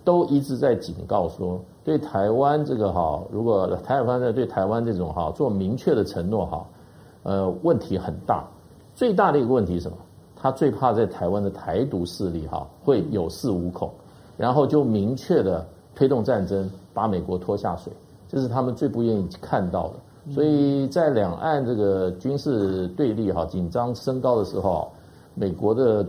[0.02, 6.66] 都一直在警告说，对台湾这个哈，如果台湾在对台湾这种哈做明确的承诺哈，
[7.22, 8.44] 呃，问题很大。
[8.94, 9.96] 最大的一个问题是什么？
[10.34, 13.90] 他最怕在台湾的台独势力哈会有恃无恐，
[14.36, 17.92] 然后就明确的推动战争，把美国拖下水，
[18.28, 19.94] 这是他们最不愿意看到的。
[20.34, 24.90] 所以在两岸这个军事对立哈紧张升高的时候，
[25.34, 26.04] 美国的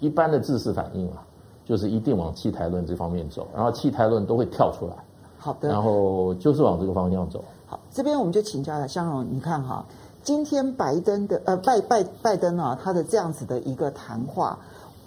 [0.00, 1.24] 一般的制式反应啊，
[1.64, 4.94] 就是一定往弃台论这方面走，然后弃台论都会跳出来。
[5.38, 7.42] 好的，然后就是往这个方向走。
[7.66, 9.82] 好，这边我们就请教了香容，你看哈，
[10.22, 14.58] 今天拜登的呃拜拜拜登啊，他的这样子的一个谈话，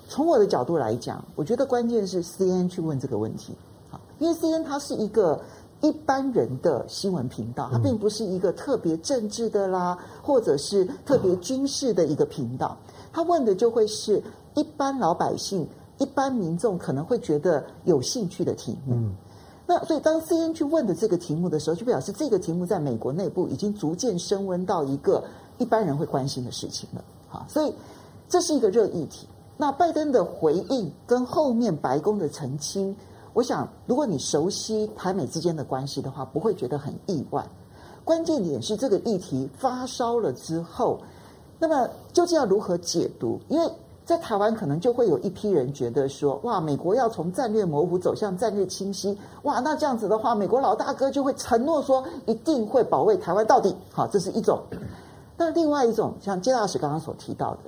[0.08, 3.54] 从我的角度来讲，我觉得关键是 CNN 去问这个问题，
[3.91, 5.39] 好，因为 CNN 它是一个。
[5.82, 12.76] 一般人的新闻频道，它并不是一个特别政治的啦，或者是特别军事的一个频道。
[13.13, 14.22] 他问的就会是
[14.56, 15.68] 一般老百姓、
[16.00, 18.96] 一般民众可能会觉得有兴趣的题目。
[18.96, 19.16] 嗯，
[19.68, 25.24] 那所以当 CNN 去问的这个题目的时候，就表示这个题目在美国内部已经逐渐升温到一个
[25.60, 27.04] 一般人会关心的事情了。
[27.28, 27.74] 好，所以
[28.28, 29.28] 这是一个热议题。
[29.58, 32.96] 那拜登的回应跟后面白宫的澄清。
[33.38, 37.47] 我想，如果你熟悉台美之间的关系的话，不会觉得很意外。
[38.04, 41.00] 关键点是这个议题发烧了之后，
[41.60, 43.39] 那么究竟要如何解读？
[43.47, 43.71] 因为
[44.04, 53.76] 在台湾可能就会有一批人觉得说，哇，美国要从战略模糊走向战略清晰，哇，那这样子的话，美国老大哥就会承诺说一定会保卫台湾到底。
[53.91, 54.60] 好，这是一种。
[55.38, 57.60] 那另外一种，像金大使刚刚所提到的，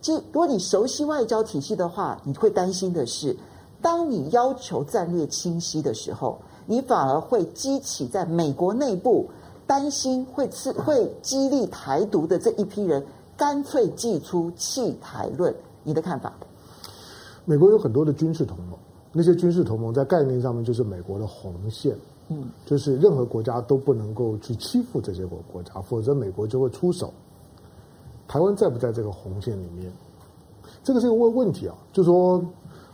[0.00, 3.36] 其实如果你熟悉外交体系的话，你会担心的是。
[3.80, 9.28] 当你要求战略清晰的时候，你反而会激起在美国内部
[9.66, 13.04] 担心会刺会激励台独的这一批人，
[13.36, 15.54] 干脆祭出弃台论。
[15.84, 16.32] 你的看法？
[17.44, 18.78] 美国有很多的军事同盟，
[19.12, 21.96] 那些军事同盟在概念上面就是美国的红线，
[22.28, 27.12] 嗯，就是任何国家都不能够去欺负这些国国家，否则美国就会出手。
[28.26, 29.90] 台湾在不在这个红线里面？
[30.84, 32.44] 这个是一个问问题啊，就是说，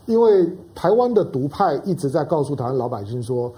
[0.07, 3.53] 因为台湾的独派一直在告诉台湾老百姓说，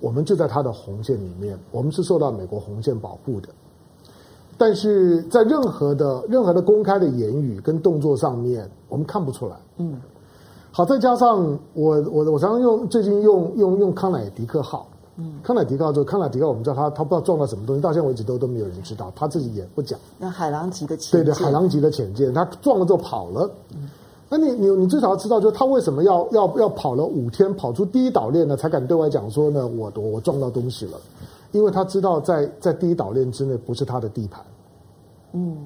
[0.00, 3.48] 我们就在他的红线里面，我们是受到美国红线保护的。
[4.56, 9.56] 但是在任何的任何的公开的言语跟动作上面，我们看不出来。
[9.76, 10.00] 嗯，
[10.72, 19.96] 好，再加上我我我常常用最近用用用康乃狄克号，嗯，康乃狄克号就康乃狄克，我们知道他他不知道撞到什么东西，到现在为止都都没有人知道，他自己也不讲。
[20.18, 23.48] 那海狼级的潜对对，海狼级的潜舰，他撞了之后跑了。
[23.76, 23.88] 嗯，
[24.28, 30.98] 那你你你至少要知道，就是他为什么要要要跑了五天，跑出第一岛链呢，才敢对外讲说呢，我我我撞到东西了。
[31.52, 34.44] 因为他知道在在第一岛链之内不是他的地盘，
[35.32, 35.56] 嗯，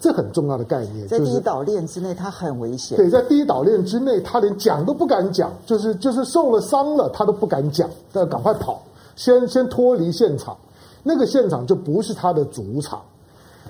[0.00, 1.06] 这很重要的概念。
[1.06, 2.96] 在第一岛链之内，他很危险。
[2.96, 8.82] 对，在第一岛链之内，他连讲都不敢讲，就是就是受了伤了，他都不敢讲，要赶快跑，
[9.14, 10.56] 先先脱离现场。
[11.04, 13.00] 那个现场就不是他的主场。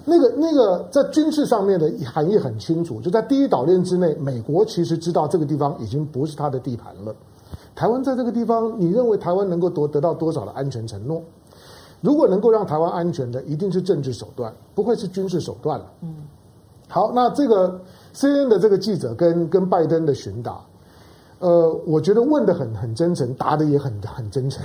[0.04, 7.14] 那个那个在军事上面的含义很清楚，就在第一岛链之内，美国其实知道这个地方已经不是他的地盘了。
[7.74, 11.22] 台湾在这个地方，你认为台湾能够夺得到多少的安全承诺？
[12.00, 15.84] 如果能够让台湾安全的，一定是政治手段，不会是军事手段了。
[16.00, 16.14] 嗯，
[16.88, 17.78] 好，那这个
[18.14, 20.58] CNN 的这个记者跟跟拜登的询答，
[21.40, 24.64] 呃，我觉得问得很很真诚，答得也很很真诚。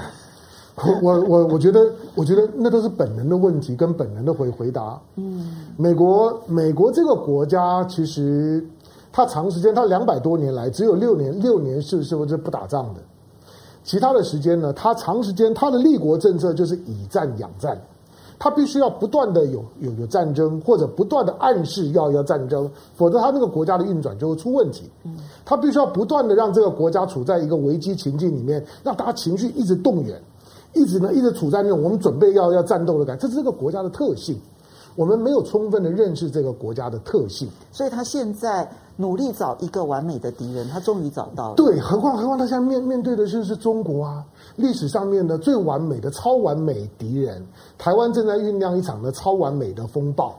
[0.76, 5.00] 我我我我觉得我觉得那都是本能的问题跟本能的回回答。
[5.16, 8.66] 嗯，美国美国这个国家其实
[9.12, 13.00] 它长时间，它两百多年来只有六年六年是是不是不打仗的。
[13.84, 17.80] 其他的时间呢，它长时间它的立国政策就是以战养战，
[18.38, 24.90] 他必须要不断的有有有战争，或者不断的暗示要要战争，否则他那个国家的运转就会出问题。
[25.46, 30.20] 他必须要不断的让这个国家处在一个危机情境里面，让大家情绪一直动员，
[30.76, 34.40] 一直呢一直处在那种我们准备要要战斗的感觉，这是这个国家的特性。
[34.96, 41.56] 我们没有充分的认识这个国家的特性，所以他现在努力找一个完美的敌人，他终于找到了。
[41.56, 44.24] 对，何况何况他现在面面对的就是中国啊，
[44.56, 47.46] 历史上面的最完美的超完美敌人，
[47.78, 50.34] 台湾正在酝酿一场的超完美的风暴。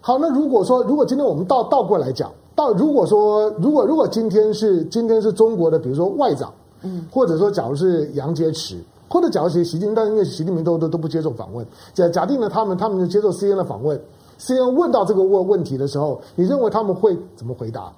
[0.00, 8.76] 好，那如果说如果今天我们倒倒过来讲，到如果说如果如果今天是今天是中国的，比如说外长，嗯，或者说假如是杨洁篪。
[9.08, 13.98] 或者假如习习近平，但因为习近平都都都不接受访问，假假定了他们他们就接受 CNN 的访问
[14.38, 17.92] ，CNN 问到这个问问题的时候，你认为他们会怎么回答？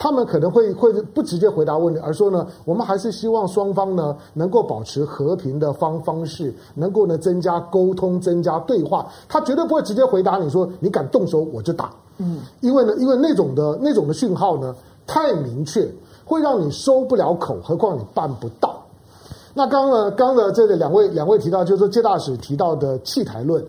[0.00, 9.08] 他们可能会会不直接回答问题，而说呢，我们还是希望双方呢能够保持和平的方方式，能够呢增加沟通，增加对话。
[9.28, 14.72] 他绝对不会直接回答你说，你敢动手我就打，嗯，因为呢，因为那种的那种的讯号呢
[15.04, 15.88] 太明确，
[16.24, 18.77] 会让你收不了口，何况你办不到。
[19.58, 23.60] 那刚呢，刚的这个两位两位提到，就是说介大使提到的弃台论。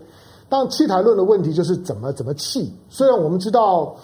[0.48, 2.72] 当然，弃台论的问题就是怎么怎么弃。
[2.88, 3.96] 虽然我们知道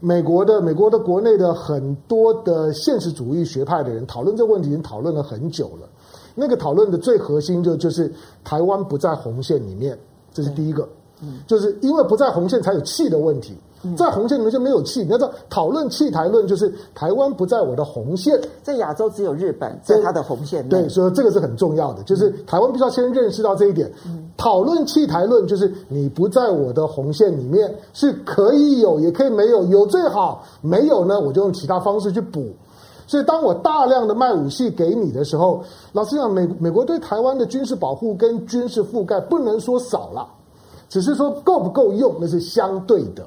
[0.00, 5.88] 美国的美国的国内的很多的现实主义学派的人讨论这个问题，已经讨论了很久了。
[6.34, 8.12] 那个讨论的最核心就就是
[8.44, 9.98] 台湾不在红线里面，
[10.34, 10.86] 这是第一个。
[11.22, 13.56] 嗯，就是因为不在红线，才有弃的问题。
[13.96, 20.68] 在红线里面就没有气，你要知道讨论气台论，就是台湾不在我的红线，在亚洲只有日本在它的红线内。
[20.68, 23.90] 对，所以这个是很重要的，就是台湾必须要先认识到这一点。
[24.36, 32.48] 讨论气台论就是你不在我的红线里面，是可以有，也可以没有，有最好，没有呢，我就用其他方式去补。
[33.06, 40.28] 所以当我大量的卖武器给你的时候，老实讲，美美国对台湾的军事保护跟军事覆盖不能说少了，
[40.88, 43.26] 只是说够不够用，那是相对的。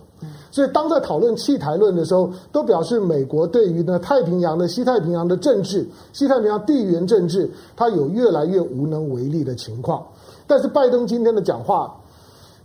[0.53, 10.05] 所以，当在讨论弃台论的时候，都表示美国对于呢太平洋的西太平洋的政治、西太平洋地缘政治，它有越来越无能为力的情况。
[10.45, 11.91] 但是，拜登今天的讲话，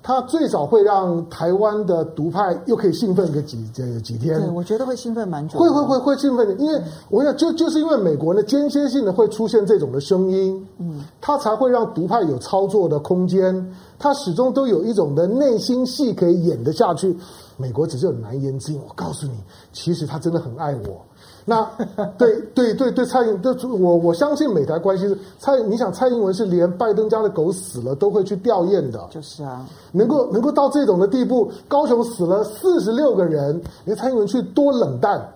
[0.02, 4.38] 他最少会让台湾的独派又可以兴奋个几几几天。
[4.38, 5.58] 对，我觉得会兴奋蛮久。
[5.58, 17.16] 会会会会兴奋的，因为我想就就是因为美国呢间歇性的会出现这种的声音，嗯，他才会让独派有操作的空间，他始终都有一种的内心戏可以演得下去。
[17.58, 19.34] 美国只是有难言之隐，我告诉你，
[19.72, 21.04] 其实他真的很爱我。
[21.44, 21.68] 那
[22.16, 23.40] 对对对对，蔡英，
[23.80, 35.26] 我我相信美台关系是蔡，你想蔡英文是连拜登家的狗死了都会去吊唁的，就是啊，能够能够到这种的地步，高雄死了四十六个人，连蔡英文去多冷淡。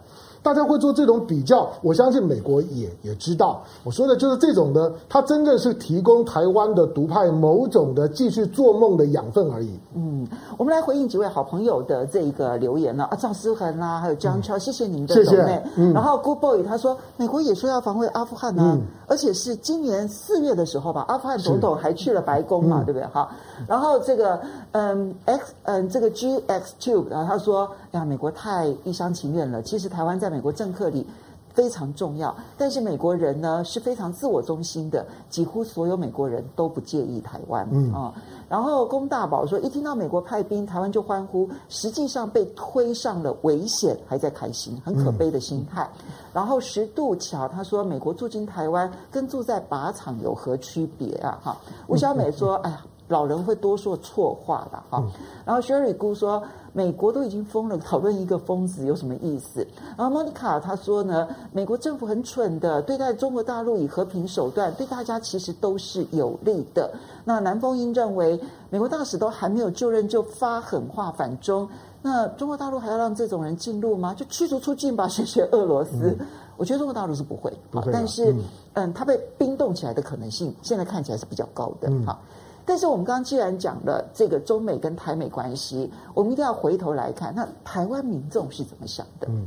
[0.43, 3.63] 大家会做这种比较，我相信美国也也知道。
[3.85, 9.79] 我说的就是这种的，它真正是提供台湾的独派某种的继续做梦的养分而已。
[9.95, 10.27] 嗯，
[10.59, 15.63] 我们来回应几位好朋友的这个留言呢啊，赵思恒啊，还有江超，嗯、谢谢您的谢谢。
[15.77, 23.07] 嗯、然后 Good Boy 他说，美国也说要防卫阿富汗啊，嗯、而且是今年四月的时候吧，阿富汗总统还去了白宫嘛，对不对？
[23.07, 23.31] 哈，
[23.69, 24.41] 然后这个
[24.73, 31.07] 嗯 X 嗯这个 GX Tube 啊，他说呀，美国太一厢情愿了，其实台湾在美国政客里。
[31.55, 38.15] 非常重要，但是美国人呢是非常自我中心的，几乎所有美国人都不介意台湾啊、嗯哦。
[38.49, 45.87] 然后龚大宝说，一听到美国派兵，台湾就欢呼，实际上被推上了危险，还在开心，很可悲的心态。
[45.99, 51.39] 嗯、然后石渡桥他说，美国驻军台湾跟住在靶场有何区别啊？
[51.45, 52.83] 哈，吴小美说，哎呀。
[53.13, 55.05] 老人会多说错话的哈，
[55.45, 56.43] 然后 Sherry 姑说，
[56.73, 59.67] 美国都已经疯了，讨论一个疯子有什么意思？
[59.97, 66.91] 然后 Monica 她说呢，美国政府很蠢的，对待中国大陆以和平手段，对大家其实都是有利的。
[67.25, 68.41] 那南风英认为，
[68.71, 71.69] 美国大使都还没有就任就发狠话反中，
[72.01, 74.15] 那中国大陆还要让这种人进入吗？
[74.15, 76.17] 就驱逐出境吧，学学俄罗斯。
[76.19, 78.43] 嗯、我觉得中国大陆是不会，不会但是嗯，
[78.75, 82.19] 嗯，它被冰冻起来的可能性，现在看起来是比较高的哈。
[82.19, 82.27] 嗯
[82.65, 89.27] 但是我们刚刚既然讲了这个中美跟台美关系，我们一定要回头来看，那台湾民众是怎么想的？
[89.29, 89.45] 嗯，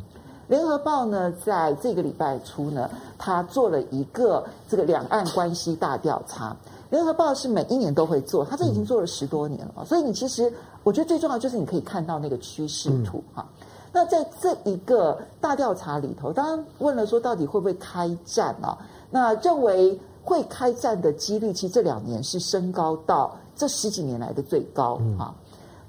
[0.49, 6.53] 联合报呢，在这个礼拜初呢，他做了一个这个两岸关系大调查。
[6.89, 10.51] 联合报是每一年都会做，他这已经做了十多年了，嗯、所以你其实
[10.83, 13.47] 我觉得最重要就是你可以看到那个趋势图哈。
[13.61, 18.77] 嗯、那在这一个大调查里头，当然问了说到底会不会开战啊？
[19.09, 19.97] 那认为。
[20.25, 25.33] 会开战的几率，其实这两年是升高到这十几年来的最高啊。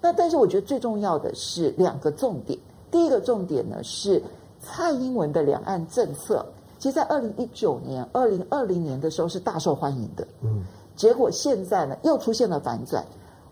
[0.00, 2.56] 那但是我觉得最重要的是两个重点。
[2.90, 4.22] 第一个重点呢是
[4.60, 6.44] 蔡英文的两岸政策，
[6.78, 10.26] 其实，在二零一九年、二零二零年的时候是大受欢迎的。
[10.42, 10.62] 嗯，
[10.94, 13.04] 结果现在呢又出现了反转，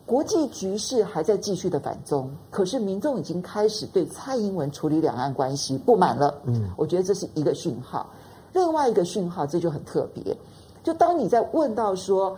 [0.07, 6.35] 国际局势还在继续的反中，可是民众已经开始对蔡英文处理两岸关系不满了。
[6.45, 8.07] 嗯，我觉得这是一个讯号。
[8.53, 10.37] 另外一个讯号，这就很特别。
[10.85, 12.37] 就当你在问到说，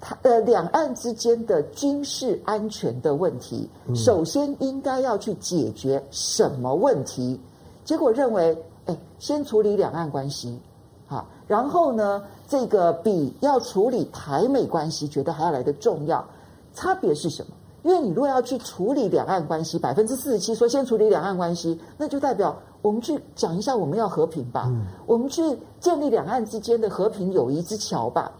[0.00, 7.38] 他呃两岸之间的军事安全的问题，首先应该要去解决什么问题？
[7.84, 10.58] 结果认为，哎，先处理两岸关系，
[11.06, 16.26] 好，然后呢，这个比要处理台美关系，觉得还要来得重要。
[16.74, 17.52] 差别是什么？
[17.82, 22.56] 因为你如果要去处理两岸关系，百分之四十七说先处理两岸关系，那就代表。
[22.82, 24.64] 我们去讲一下，我们要和平吧。
[24.66, 25.40] 嗯、我们去
[25.80, 28.30] 建立两岸之间的和平友谊之桥吧。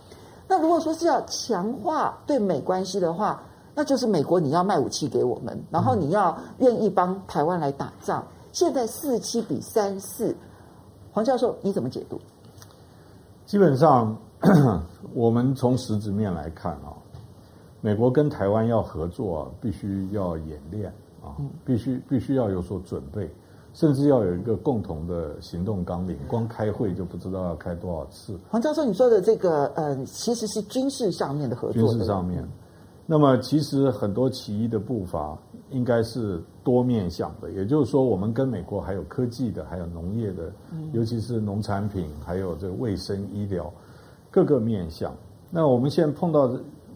[0.49, 3.40] 那如果说是要强化对美关系的话，
[3.74, 8.22] 那就是美国你要卖武器给我们，然后你要愿意帮台湾来打仗。
[8.53, 10.36] 现在四七比三四，
[11.11, 12.20] 黄教授你怎么解读？
[13.47, 14.14] 基本上，
[15.14, 16.93] 我们从实质面来看啊，
[17.80, 21.32] 美国跟台湾要合作，必须要演练啊，
[21.64, 23.30] 必须必须要有所准备。
[23.75, 28.39] 甚至要有一个共同的行动纲领，光开会就不知道要开多少次。
[28.51, 31.89] 黄教授，你说的这个，呃，其实是军事上面的合作。
[31.89, 32.47] 军事上面，
[33.07, 35.37] 那么其实很多其一的步伐
[35.70, 40.53] 应该是多面向的，也就是说，我们跟美国还有科技的，还有农业的，
[40.93, 43.73] 尤其是农产品，还有这个卫生医疗
[44.31, 45.14] 各个面向。
[45.51, 46.47] 那我们现在碰到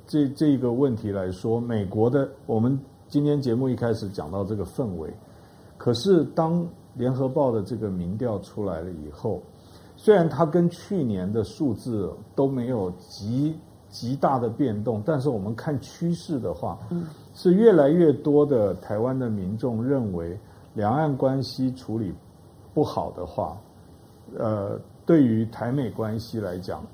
[0.07, 5.11] 这这一个问题来说，美国的，我们今天节目一开始讲到这个氛围。
[5.87, 9.41] 可是，当联合报的这个民调出来了以后，
[9.95, 13.57] 虽然它跟去年的数字都没有极
[13.89, 16.77] 极大的变动，但是我们看趋势的话，
[17.35, 20.37] 是越来越多的台湾的民众认为，
[20.75, 22.13] 两岸关系处理
[22.75, 23.57] 不好的话，
[24.37, 24.77] 呃，
[25.07, 26.85] 对于台美关系来讲，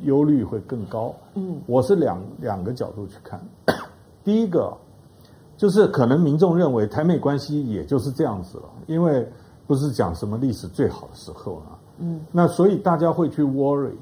[0.00, 1.14] 忧虑会更高。
[1.34, 3.40] 嗯，我是两两个角度去看，
[4.24, 4.76] 第一个。
[5.62, 9.24] 就是可能民众认为台美关系也就是这样子了，因为
[9.64, 13.94] 不是讲什么历史最好的时候啊，嗯，那所以大家会去 worry，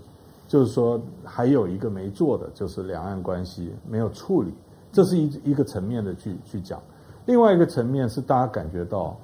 [0.48, 4.54] 就是说还有一个没做的就是两岸关系没有处理，
[4.90, 6.80] 这是一一个层面的去去讲。
[7.26, 9.14] 另外一个层面是大家感觉到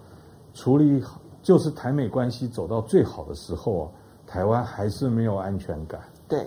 [0.53, 3.91] 处理好，就是台美关系走到最好的时候，
[4.27, 5.99] 台湾还是没有安全感。
[6.29, 6.47] 对，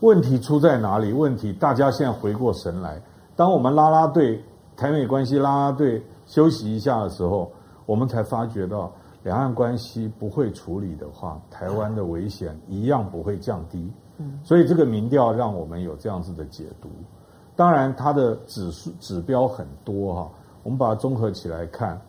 [0.00, 1.12] 问题出在哪里？
[1.12, 3.00] 问题大家现在回过神来，
[3.36, 4.42] 当我们拉拉队。
[4.76, 7.50] 台美关系拉拉队休息一下的时候，
[7.86, 13.90] 我们才发觉到两岸关系不会处理的话，台湾的危险一样不会降低。
[14.18, 16.88] 嗯，所以这个民调让我们有这样子的解读。
[17.56, 20.30] 当然，它的指数指标很多哈，
[20.62, 22.00] 我们把它综合起来看，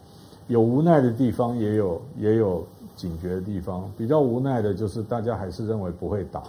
[0.47, 3.88] 有无奈的地方，也有也有警觉的地方。
[3.95, 6.43] 比较无奈的就是大家还是认为不会打，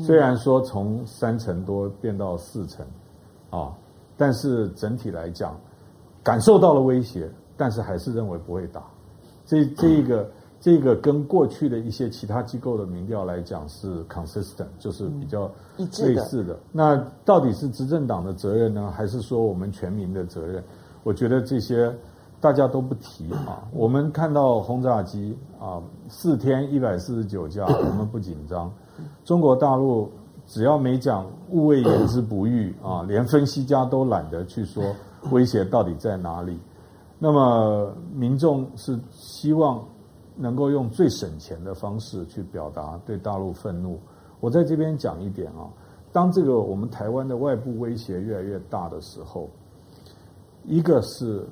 [0.00, 2.86] 虽然说从三成多变到四成，
[3.50, 3.72] 啊，
[4.16, 5.58] 但是整体来讲
[6.22, 8.82] 感受到了威胁，但是还是认为不会打。
[9.44, 10.28] 这这一个。
[10.58, 15.48] 这个跟过去的一些其他机构的民调来讲是 consistent，就是比较
[15.78, 16.58] 类似的。
[16.72, 16.96] 那
[17.26, 20.64] 到底是执政党的责任呢，还是说我们全民的责任？
[21.04, 21.94] 我觉得这些
[22.40, 23.68] 大家都不提啊。
[23.70, 28.72] 我们看到轰炸机啊，四天一百四十九架，我们不紧张。
[29.24, 30.10] 中国大陆
[30.46, 34.82] 只要没讲勿谓言之不预啊，连分析家都懒得去说
[35.30, 36.58] 威胁到底在哪里。
[37.18, 39.84] 那么民众是希望。
[40.38, 43.98] 能够用最省钱的方式去表达对大陆愤怒。
[44.38, 45.64] 我在这边讲一点啊，
[46.12, 49.48] 当这个我们台湾的外部威胁越来越大的时候，
[50.62, 51.42] 一个是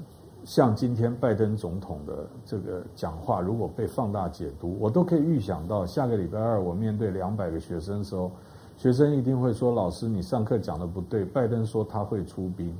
[0.44, 8.30] 像今天拜登总统的这个讲话，如果被放大解读，我都可以预想到下个礼拜二我面对两百个学生的时候，
[8.76, 12.76] 学生一定会说：“老师，你上课讲的不对。”拜登说他会出兵，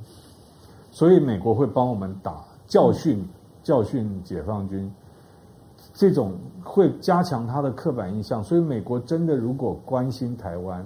[0.91, 3.27] 所以美国会帮我们打教训，
[3.63, 4.91] 教训解放军。
[5.93, 6.33] 这种
[6.63, 10.85] 会加强他的刻板印象，所以美国真的如果关心台湾，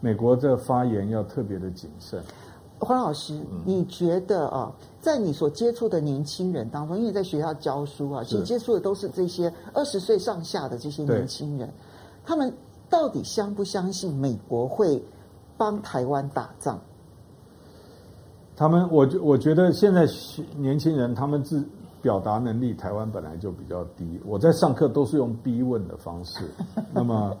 [0.00, 2.22] 美国的发言要特别的谨慎。
[2.78, 11.68] 黄老师，你觉得啊，在你所接触的年轻人当中，因为在学校教书啊，其实接触的都是这些二十岁上下的这些年轻人，
[12.24, 12.52] 他们
[12.90, 15.02] 到底相不相信美国会
[15.56, 16.78] 帮台湾打仗？
[18.56, 20.06] 他们，我觉我觉得现在
[20.56, 21.64] 年轻人他们自。
[22.00, 24.20] 表达能力，台湾本来就比较低。
[24.24, 26.48] 我在上课都是用逼问的方式。
[26.94, 27.36] 那么，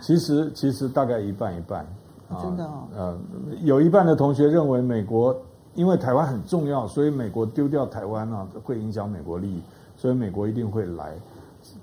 [0.00, 1.86] 其实其实大概一半一半
[2.28, 2.42] 啊。
[2.42, 2.88] 真的哦。
[2.92, 3.16] 呃，
[3.62, 5.34] 有一半的同学认为美国
[5.76, 9.62] 因为台湾很重要，所以美国丢掉台湾呢会影响美国利益，
[9.96, 11.16] 所以美国一定会来。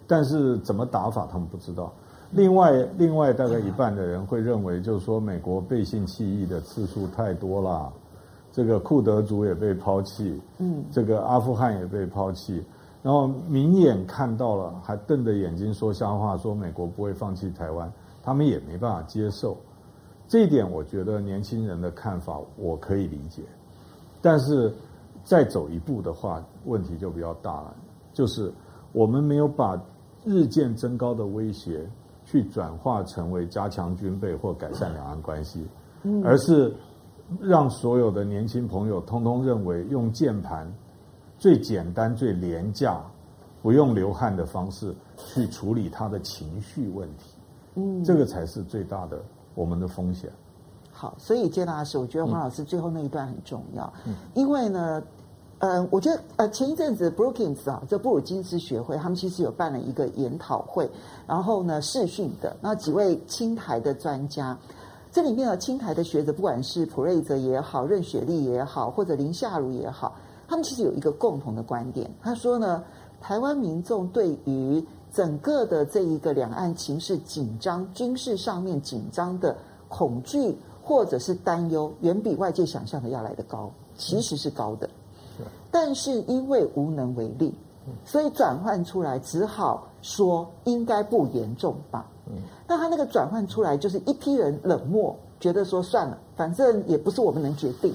[0.05, 1.93] 但是怎么打法他们不知道。
[2.32, 7.91] 另外另外大概一半的人会认为，就是说美国背信弃义的次数太多了。
[8.51, 12.63] 这个库德族也被抛弃，嗯，这个阿富汗也被抛弃，
[13.03, 17.91] 然后明眼看到了，还瞪着眼睛说瞎话，说美国不会放弃台湾，
[18.23, 19.55] 他们也没办法接受。
[20.28, 23.43] 这一点，我觉得年轻人的看法我可以理解，
[24.21, 24.73] 但是
[25.23, 27.75] 再走一步的话，问题就比较大了，
[28.11, 28.51] 就是
[28.91, 29.80] 我们没有把
[30.25, 31.88] 日渐增高的威胁
[32.28, 35.65] 去转化成为加强军备或改善两岸关系，
[36.03, 36.71] 嗯，而是。
[37.41, 40.65] 让所有的年轻朋友通通认为用键盘
[41.38, 43.01] 最简单、最廉价、
[43.61, 47.36] 不用流汗的方式去处理他的情绪问题，
[47.75, 49.21] 嗯，这个才是最大的
[49.55, 50.32] 我们的风险。
[50.89, 55.03] 好，所以接大师，我觉得黄老师最后那一段很重要，嗯，因为呢，
[55.59, 60.87] 呃，我觉得呃前一阵子 Brookings 啊，这布鲁金斯学会他们其实有办了一个研讨会，
[61.25, 64.55] 然后呢视讯的，那几位青台的专家。
[65.11, 70.15] 这里面的青台的学者，不管是普瑞泽也好，任雪丽也好，或者林夏如也好，
[70.47, 72.07] 他们其实有一个共同的观点。
[72.21, 72.83] 他说呢，
[73.19, 84.87] 台湾民众对于整个的这一个两岸情势紧张、军事上面紧张的恐惧或者是担忧，远比外界想象的要来得高，其实是高的。
[85.71, 87.53] 但是因为无能为力，
[88.05, 92.05] 所以转换出来，只好说应该不严重吧。
[92.67, 97.93] 那他那个转换出来，就是一批人冷漠，觉得说算了，反正也不是我们能决定。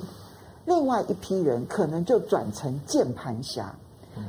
[0.65, 3.75] 另外一批人可能就转成键盘侠，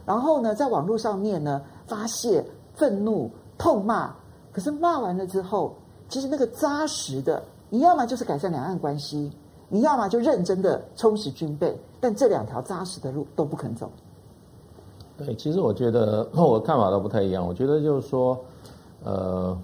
[0.05, 2.43] 然后呢，在网络上面呢发泄
[2.74, 4.14] 愤怒、痛骂。
[4.51, 5.76] 可是骂完了之后，
[6.09, 9.32] 其实那个扎实的，你要么就是改善两岸关系，
[9.74, 11.76] 你要么就认真的充实军备。
[11.99, 13.89] 但这两条扎实的路都不肯走。
[15.17, 17.45] 对，其实我觉得我看法都不太一样。
[17.45, 18.39] 我觉得就是说，
[19.03, 19.57] 呃。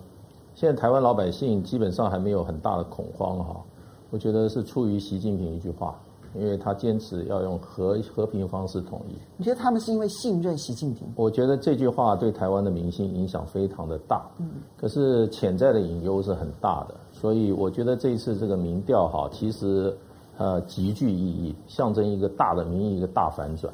[0.55, 3.62] 现在台湾老百姓基本上还没有很大的恐慌哈，
[4.10, 5.97] 我觉得是出于习近平一句话，
[6.36, 9.14] 因为他坚持要用和和平方式统一。
[9.38, 11.07] 你觉得他们是因为信任习近平？
[11.16, 19.95] 我觉得这句话对台湾的民心影响非常的大，嗯，可是潜在的隐忧是很大的，所以我觉得这一次这个民调哈，其实
[20.38, 23.74] 呃极具意义，象征一个大的民意一个大反转。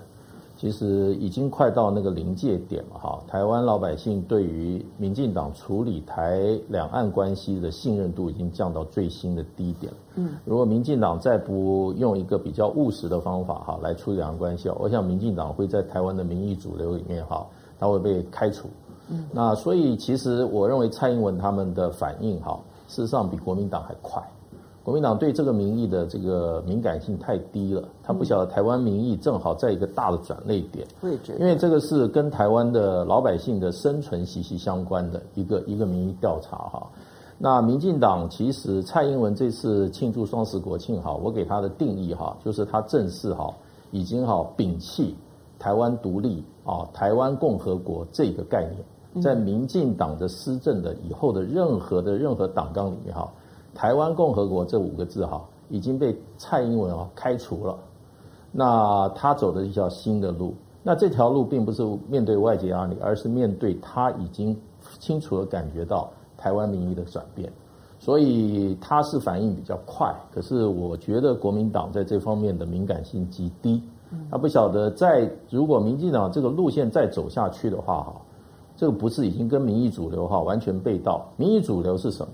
[0.57, 9.91] 其实已经快到那个临界点了哈，台湾老百姓对于民进党处理台两岸关系的信任度已经降到最新的低点。
[10.15, 17.45] 嗯，如果民进党再不用一个比较务实的方法哈来处理两岸关系，我想民进党会在台湾的民意主流里面哈，
[17.77, 18.69] 他会被开除。
[19.09, 22.57] 嗯，那所以其实我认为蔡英文他们的反应哈，
[22.88, 24.21] 事实上比国民党还快。
[24.83, 30.88] 国民党对这个民意的这个敏感性太低了，他不晓得台湾民意正好在一个大的转捩点。
[31.01, 36.88] 我也觉得，因为这个是跟台湾的老百姓的生存息息相关的一个一个民意调查哈。
[37.39, 43.51] 那民进党其实蔡英文这次庆祝双十国庆哈，我给他的定义哈，就是他正式哈
[43.89, 45.15] 已经哈摒弃
[45.57, 48.83] 台湾独立啊、台湾共和国这个概念，
[49.22, 53.30] 在民进党的施政的以后的任何的任何党纲里面哈。
[53.74, 57.78] 台湾共和国这五个字哈已经被蔡英文啊开除了，
[58.51, 64.57] 那他走的一条新的路，那这条路并不是面对外界压力，而是面对他已经
[64.99, 67.51] 清楚的感觉到台湾民意的转变，
[67.99, 73.84] 所以他是反应比较快，可是我觉得国民党在这方面的敏感性极低，
[74.32, 78.16] 他不晓得在如果民进党这个路线再走下去的话哈，
[78.78, 82.34] 这个不是已经跟民意主流哈完全背道，民意主流是什么？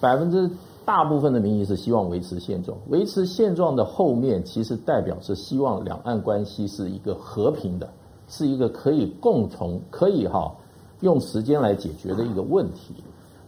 [0.00, 0.50] 百分之
[0.84, 7.88] 大部分的民意是希望维持现状，维持现状的后面其实代表是希望两岸关系是一个和平的，
[8.28, 10.52] 是一个可以共同可以哈
[11.00, 12.94] 用时间来解决的一个问题。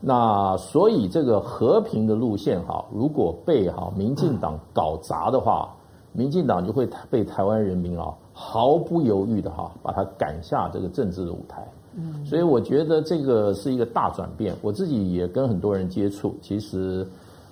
[0.00, 5.74] 那所以这个和平的路线哈，如果被哈民进党搞砸的话，
[6.12, 11.66] 民进党就会被台湾人民啊毫不犹豫的哈把他赶下这个政治的舞台。
[11.94, 14.56] 嗯，所以我觉得这个是一个大转变。
[14.62, 17.06] 我自己也跟很多人接触，其实，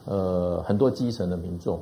[0.07, 1.79] 呃，很多基层的民众，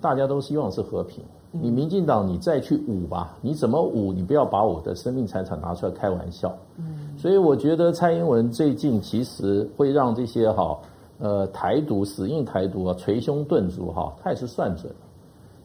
[0.00, 1.22] 大家都希望是和平。
[1.52, 4.12] 你民进党，你再去武吧，你怎么武？
[4.12, 6.52] 你不要把我的生命财产拿出来开玩笑。
[6.78, 10.78] 嗯，所以我觉得蔡英文最近其实会让这些哈，
[11.18, 14.92] 呃，台独死硬台独啊，捶胸顿足哈，他也是算准。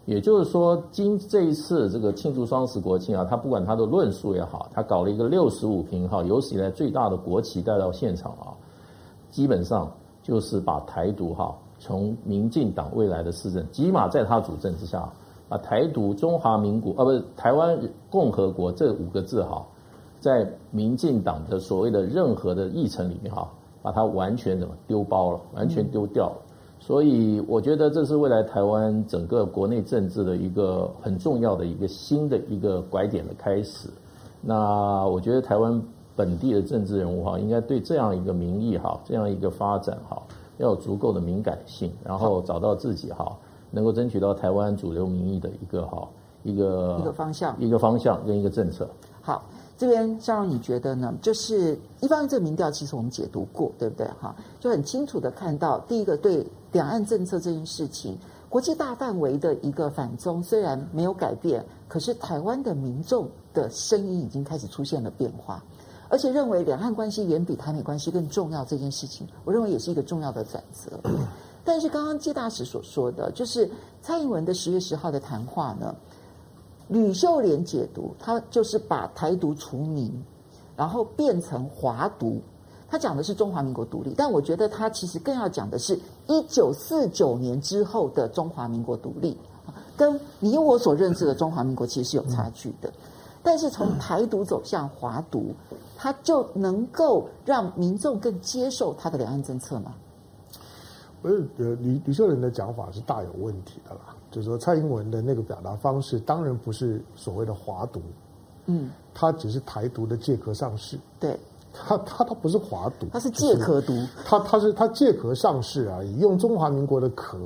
[0.05, 8.53] 也就是说，今这一次这个庆祝双十国庆啊，他不管他的论述也好，他搞了一个六十五平哈有史以来最大的国旗带到现场啊，
[9.31, 9.91] 基本上
[10.21, 15.11] 就是把台独哈从民进党未来的施政，起码在他主政之下，
[15.49, 17.75] 把台独中华民国啊不是台湾
[18.11, 19.65] 共和国这五个字哈，
[20.19, 23.51] 在民进党的所谓的任何的议程里面哈，
[23.81, 26.35] 把它完全怎么丢包了，完全丢掉了。
[26.79, 33.89] 所以我觉得这是未来台湾整个国内政治的一个很重要的一个新的一个拐点的开始。
[34.39, 35.81] 那我觉得台湾
[36.15, 40.21] 本地的政治人物哈，应该对这样一个民意哈，这样一个发展哈，
[40.57, 43.35] 要有足够的敏感性，然后找到自己哈，
[43.71, 46.07] 能够争取到台湾主流民意的一个哈
[46.43, 48.87] 一个一个方向，一个方向跟一个政策。
[49.21, 49.43] 好。
[49.77, 51.13] 这边香蓉，你觉得呢？
[51.21, 54.07] 就是一方面，这个民调其实我们解读过，对不对？
[54.21, 58.17] 哈，就很清楚的看到，第一个对两岸政策这件事情，
[58.49, 65.63] 国际大范围的一个反中虽然没有改变，可是台湾的民众的声音已经开始出现了变化，
[66.09, 70.99] 而且认为两岸关系远比台美关系更重要这件事情，我认为也是一个重要的转折。
[71.63, 73.71] 但是刚刚季大使所说的，就是
[74.01, 75.95] 蔡英文的十月十号的谈话呢？
[76.89, 80.11] 吕秀莲解读，他就是把台独除名，
[80.75, 82.41] 然后变成华独。
[82.87, 89.37] 他讲的是中华民国独立，但我觉得他其实更要讲的是一九四九年之后的中华民国独立，
[89.97, 92.91] 跟你我所认知的中华民国其实是有差距的。
[93.41, 95.53] 但是从台独走向华独，
[95.95, 99.93] 他就能够让民众更接受他的两岸政策吗？
[101.21, 104.15] 不是，呃，吕吕秀莲的讲法是大有问题的啦。
[104.31, 108.01] 就是说，蔡英文的那个表达方式，当然不是所谓的华独，
[108.65, 111.39] 嗯，他只是台独的借壳上市，对，
[111.87, 113.93] 他他他不是华独，它是借壳独，
[114.25, 117.37] 他他是他借壳上市而已，用中华民国的壳，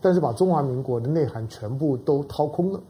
[0.00, 2.80] 但是把中华民国的内涵全部都掏空了，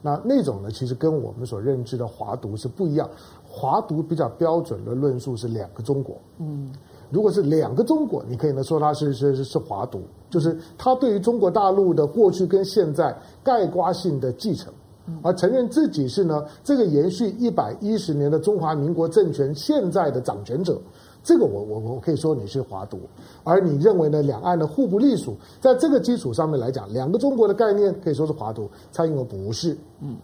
[0.00, 3.08] 那那种呢，其实跟我们所认知的华独是不一样，
[3.46, 6.72] 华独比较标准的论述是两个中国，嗯。
[7.12, 13.12] 如果是两个中国，你可以呢说它是是是是华独，就是它对于中国大陆的过去跟现在
[13.42, 14.72] 概括性的继承，
[15.22, 20.80] 而承认自己是呢这个延续一百一十年的中华民国政权现在的掌权者，
[21.22, 22.98] 这个我我我可以说你是华独，
[23.42, 30.16] 而你认为呢两岸的互不隶属，在这个基础上面来讲，两个中国的概念可以说是华独，蔡英文不是，嗯。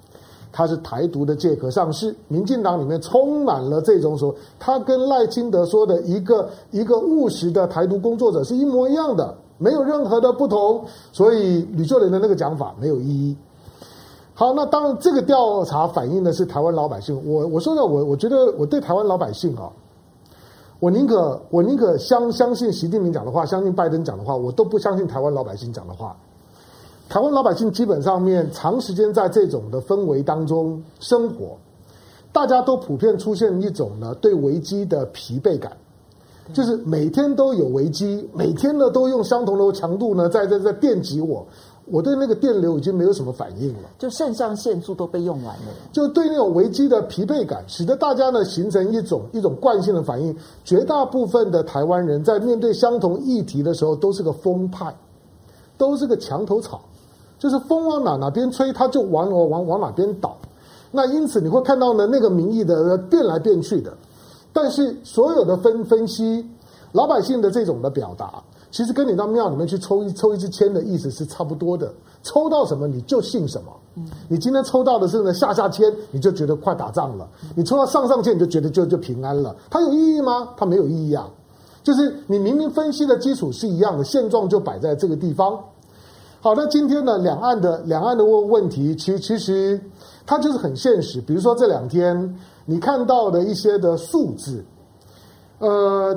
[0.52, 13.36] 他是台独的借壳上市，民进党里面充满了这种说，他跟赖清德说的一个一个务实的台独工作者是一模一样的，没有任何的不同，所以吕秀莲的那个讲法没有意义。
[14.38, 17.18] 好，那当然这个调查反映的是台湾老百姓。
[17.24, 19.72] 我我说的我我觉得我对台湾老百姓啊，
[20.78, 26.14] 我宁可我宁可相相信习近平讲的话，相信拜登讲的话，我都不相信台湾老百姓讲的话。
[27.08, 31.56] 台湾老百姓基本上面长时间在这种的氛围当中生活，
[32.30, 35.74] 大家都普遍出现一种呢对危机的疲惫感，
[36.52, 41.46] 就是每天都有危机，每天呢都用相同的强度呢在在在电击我。
[41.86, 50.36] 我对那个电流已经没有什么反应了，就肾上腺素都被用完了，就对那种危机的疲惫感，使得大家呢形成一种一种惯性的反应。
[50.64, 54.92] 绝大部分的台湾人在面对相同议题的时候，都是个风派，
[55.78, 56.80] 都是个墙头草，
[57.38, 60.36] 就是风往哪哪边吹，它就往往往往哪边倒。
[60.90, 63.96] 那因此你会看到呢，那个民意的变来变去的，
[64.52, 66.44] 但是所有的分分析，
[66.90, 68.42] 老百姓的这种的表达。
[68.76, 71.90] 其实跟你到庙里面去抽一抽一支签的意思是差不多的，
[72.22, 73.72] 抽到什么你就信什么。
[74.28, 79.56] 你今天抽到的是呢下下签，你就觉得快打仗了；你抽到上上签，你就觉得就就平安了。
[79.70, 80.50] 它有意义吗？
[80.58, 81.26] 它没有意义啊。
[81.82, 85.58] 就是你明明分析的基础是一样的，现状就摆在这个地方。
[86.42, 89.80] 好，那今天呢，两岸的两岸的问问题，其实其实
[90.26, 91.18] 它就是很现实。
[91.22, 94.62] 比如说这两天你看到的一些的数字，
[95.60, 96.14] 呃。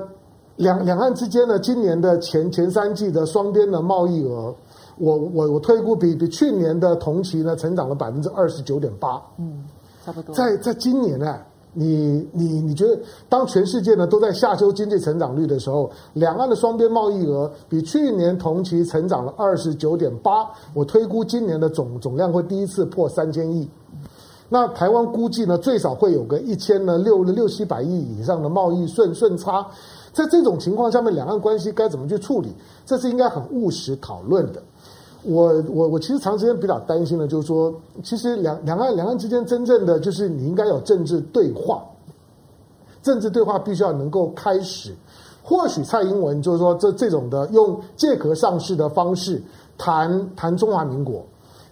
[0.60, 4.54] 两两岸之间呢，今年的前前三季的双边的贸易额，
[4.98, 9.22] 我我我推估比比去年的同期呢，成长了百分之二十九点八。
[9.38, 9.64] 嗯，
[10.06, 10.36] 差不多。
[10.36, 11.38] 在在今年呢，
[11.72, 13.00] 你你你觉得，
[13.30, 20.46] 当全世界呢都在下修经济成长率的时候，两岸的双边贸易额比去年同期成长了二十九点八。
[20.74, 23.66] 我推估今年的总总量会第一次破三千亿。
[24.50, 29.66] 那台湾估计呢，最少会有个一千呢六六七百亿以上的贸易顺顺差。
[30.20, 32.54] 在这种情况下面，两岸关系该怎么去处理？
[32.86, 34.62] 这是应该很务实讨论的。
[35.24, 41.82] 我我我其实长时间比较担心的，就是说，其实两两岸两岸之间真正的就是你应该有政治对话，
[43.02, 44.94] 政治对话必须要能够开始。
[45.42, 49.42] 或许蔡英文就是说这这种的用借壳上市的方式
[49.78, 51.24] 谈谈中华民国，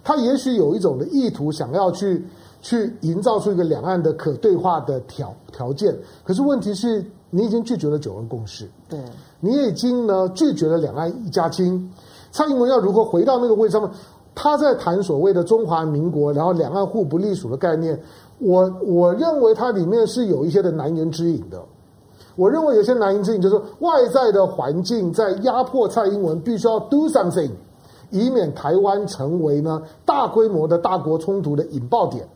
[0.02, 2.24] 他也许有一种的意图，想要去
[2.62, 5.94] 去营造出一个两岸的可对话的条条件。
[6.24, 7.04] 可是问题是。
[7.30, 8.98] 你已经拒绝了九二共识，对，
[9.40, 11.92] 你已经呢拒绝了两岸一家亲。
[12.30, 13.90] 蔡英文要如何回到那个位置上面？
[14.34, 18.00] 他在谈所谓的中华民国，然后两岸互不隶属的概念。
[18.38, 21.60] 我我认为它里面是有一些的难言之隐的。
[22.36, 27.50] 我认为有些难言之隐，就是外在的环境在压迫蔡英文，必须要 do something，
[28.10, 32.28] 以免台湾成为呢大规模的大国冲突的引爆点。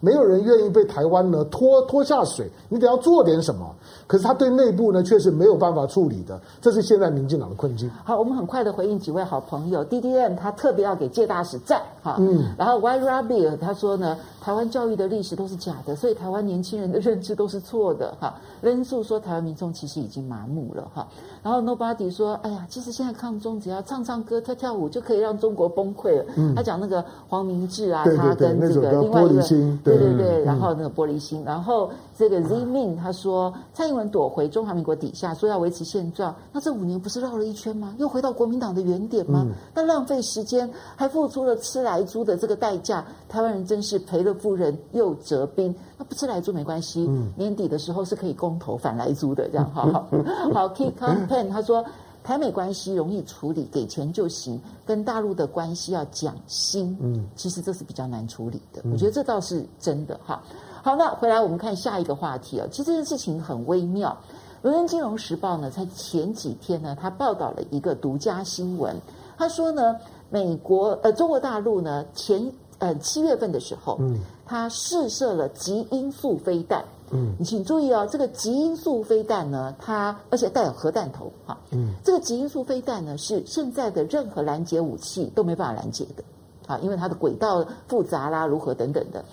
[0.00, 3.74] 没有人愿意被台湾呢拖拖下水，你得要做点什么。
[4.06, 7.90] 可是他对内部呢，却是没有办法处理的，这是现在民进党的困境。
[8.04, 9.84] 好，我们很快的回应几位好朋友。
[9.84, 14.16] D D M 他特别要给介大使赞哈，嗯，然后 Y Rabbit 他说呢，
[14.48, 18.34] 台湾教育的历史都是假的，所以台湾年轻人的认知都是错的哈。
[18.62, 21.06] 任素说台湾民众其实已经麻木了哈。
[21.42, 26.24] 然后 Nobody 说，哎呀，其实现在抗中只要唱唱歌、跳跳舞就可以让中国崩溃了。
[26.36, 29.42] 嗯，他讲那个黄明志啊，他跟这个另外一个，
[29.84, 34.08] 对对对，然后那个玻璃心，然后这个 Z Min 他说蔡英文。
[34.08, 37.94] 躲回中华民国底下，说要维持现状，那这五年不是绕了一圈吗？
[37.98, 39.44] 又回到国民党的原点吗？
[39.46, 45.74] 嗯、那浪费时间，还付出了吃来猪的这个代价，台湾人真是赔了夫人又折兵。
[45.98, 50.08] 那不吃莱猪没关系，嗯、年底的时候是可以公投反莱猪的，这样好好
[50.54, 50.68] 好。
[50.74, 51.84] Keep campaign，他说
[52.22, 58.80] 台美关系容易处理，给钱就行，跟大陆的关系要讲心，嗯，其实这是比较难处理的。
[58.84, 60.42] 嗯、我觉得这倒是真的哈。
[60.82, 62.66] 好，那回来我们看下一个话题啊。
[62.70, 64.16] 其实这件事情很微妙。
[64.60, 68.96] 伦敦金融时报呢，在前几天呢，他报道了一个独家新闻。
[69.36, 69.96] 他说呢，
[70.30, 76.84] 美国呃中国大陆呢前呃七月份的时候，嗯，他试射了极音速飞弹。
[77.10, 81.56] 嗯，你请注意哦，这个极音速飞弹呢，它而且带有核弹头哈。
[81.70, 86.22] 嗯，这个极音速飞弹呢，是现在的任何拦截武器都没办法拦截的
[86.66, 89.24] 啊，因为它的轨道复杂啦，如何等等的。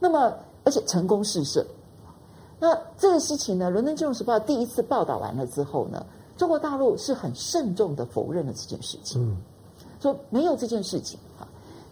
[0.00, 0.32] 那么
[0.64, 1.66] 而且成功试射，
[2.58, 6.06] 那这个事情呢，《伦敦金融时报》第一次报道完了之后呢，
[6.38, 9.36] 中国大陆是很慎重的否认了这件事情，嗯，
[10.00, 11.27] 说没有这件事情哈。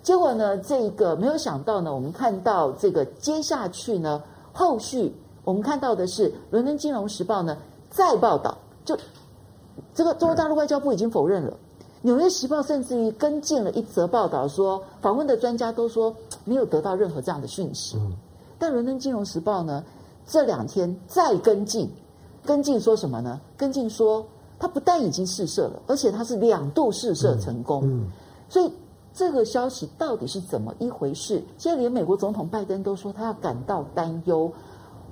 [0.07, 7.59] 结果呢，这个没有想到呢，我们看到这个接下去呢，后续我们看到的是《伦敦金融时报》呢
[7.91, 8.97] 再报道，就
[9.93, 11.51] 这个中国大陆外交部已经否认了，
[12.03, 17.97] 《纽约时报》甚至于跟进了一则报道说，访问的专家都说没有得到任何这样的讯息。
[17.99, 18.13] 嗯
[18.61, 19.83] 但《伦敦金融时报》呢，
[20.25, 21.91] 这两天再跟进，
[22.45, 23.41] 跟进说什么呢？
[23.57, 24.25] 跟进说，
[24.57, 27.83] 他不但已经试射了，而且他是两度试射成功。
[27.83, 28.07] 嗯，嗯，
[28.49, 28.73] 所以
[29.17, 31.43] 这个消息到底是怎么一回事？
[31.57, 34.53] 现在连美国总统拜登都说他要感到担忧。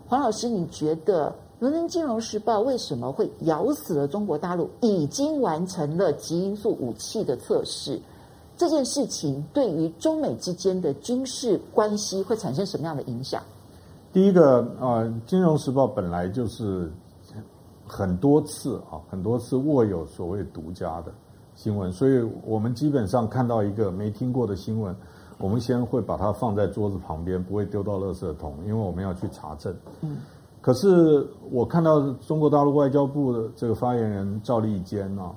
[0.06, 7.98] 黄老师，你觉得《伦敦金融时报》为什么会咬死了中国大陆已经完成了极音速武器的测试？
[8.58, 13.42] 这件事情对于中美之间的军事关系会产生什么样的影响？
[14.12, 16.92] 第一个，呃，《金融时报》本来就是
[17.86, 21.12] 很多次啊，很多次握有所谓独家的
[21.64, 24.94] 新闻，所以我们基本上看到一个没听过的新闻，
[25.38, 29.74] 我们先会把它放在桌子旁边，不会丢到垃圾桶，因为我们要去查证。
[30.02, 30.18] 嗯。
[30.60, 35.32] 可是我看到中国大陆外交部的这个发言人赵立坚啊，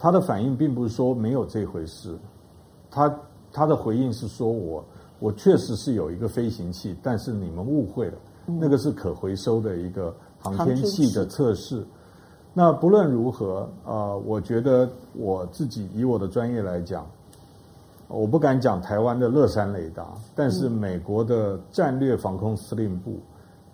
[0.00, 2.18] 他的反应并不是说没有这回事，
[2.90, 3.16] 他
[3.52, 4.84] 他的回应是说我
[5.20, 10.12] 我确实是有一个飞行器，但是你们误会了，那个是可回收的一个。
[10.44, 11.86] 航天器的测试，
[12.54, 17.06] 那不论如何，啊、呃，我觉得我自己以我的专业来讲，
[18.08, 23.18] 我不敢讲台湾的乐山雷达，但是美国的战略防空司令部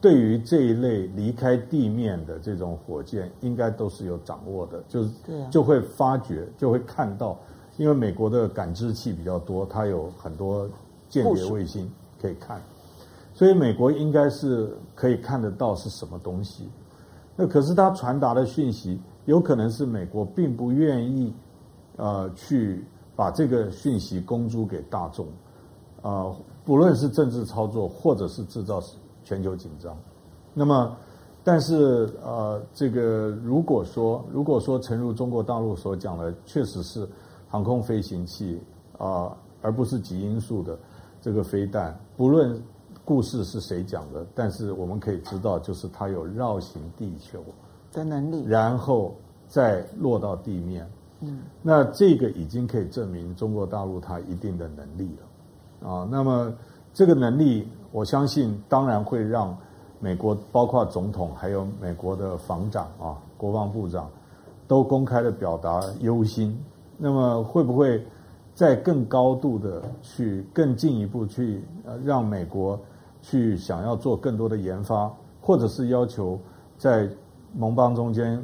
[0.00, 5.10] 对于这一类离开地面的这种火箭，应该都是有掌握的，就是
[5.50, 7.36] 就会发觉，就会看到，
[7.78, 10.68] 因为美国的感知器比较多，它有很多
[11.08, 11.90] 间谍卫星
[12.22, 12.62] 可以看。
[13.34, 16.68] 所以美国应该是可以看得到是什么东西，
[17.40, 21.32] 那可是他传达的讯息有可能是美国并不愿意，
[21.94, 22.84] 呃，去
[23.14, 25.24] 把这个讯息公诸给大众，
[26.02, 28.82] 啊、呃，不论是政治操作或者是制造
[29.22, 29.96] 全球紧张。
[30.52, 30.96] 那么，
[31.44, 37.08] 但是呃，这个如果说如果说诚如中国大陆所讲的，确实是
[37.48, 38.60] 航空飞行器
[38.98, 39.30] 啊、
[39.62, 40.76] 而不是极音速的
[41.20, 42.60] 这个飞弹，不论。
[43.08, 44.26] 故事是谁讲的？
[44.34, 47.42] 但是我们可以知道，就是它有绕行地球
[47.90, 49.14] 的能力，然后
[49.46, 50.86] 再落到地面。
[51.20, 55.88] 嗯，那这个已经可以证明中国大陆它一定的能力了。
[55.88, 56.52] 啊，那么
[56.92, 59.56] 这个能力，我相信当然会让
[60.00, 64.10] 美国包括总统还有美国的防长啊、国防部长
[64.66, 66.54] 都公开的表达忧心。
[66.98, 68.06] 那么会不会
[68.54, 72.78] 再更高度的去更进一步去呃让美国？
[73.20, 76.38] 去想要做更多的研发，或者是要求
[76.78, 77.08] 在
[77.54, 78.42] 盟邦中间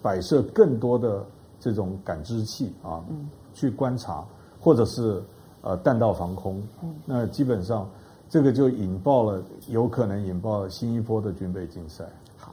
[0.00, 1.24] 摆设更多的
[1.60, 3.04] 这种感知器啊，
[3.52, 4.24] 去观察，
[4.58, 5.22] 或者是
[5.60, 6.62] 呃弹道防空，
[7.04, 7.88] 那基本上
[8.28, 12.04] 这个就引爆了，有可能引爆新一波的军备竞赛。
[12.36, 12.52] 好，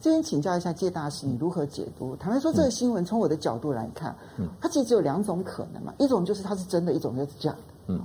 [0.00, 2.14] 这边请教一下介大师，你如何解读？
[2.16, 4.14] 坦白说，这个新闻从我的角度来看，
[4.60, 7.58] 它其实只有两种可能嘛，一种就是它是真的，一种就是假的。
[7.88, 8.00] 嗯，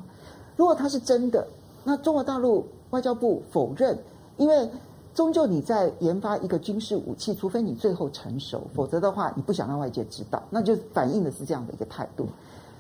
[0.58, 1.48] 如果它是真的。
[1.84, 3.98] 那中国大陆外交部否认，
[4.38, 4.70] 因为
[5.14, 12.28] 终究你在研发一个军事武器，除非你最后成熟，否则的话你不想让外界知道，那就反映的是这样的一个态度。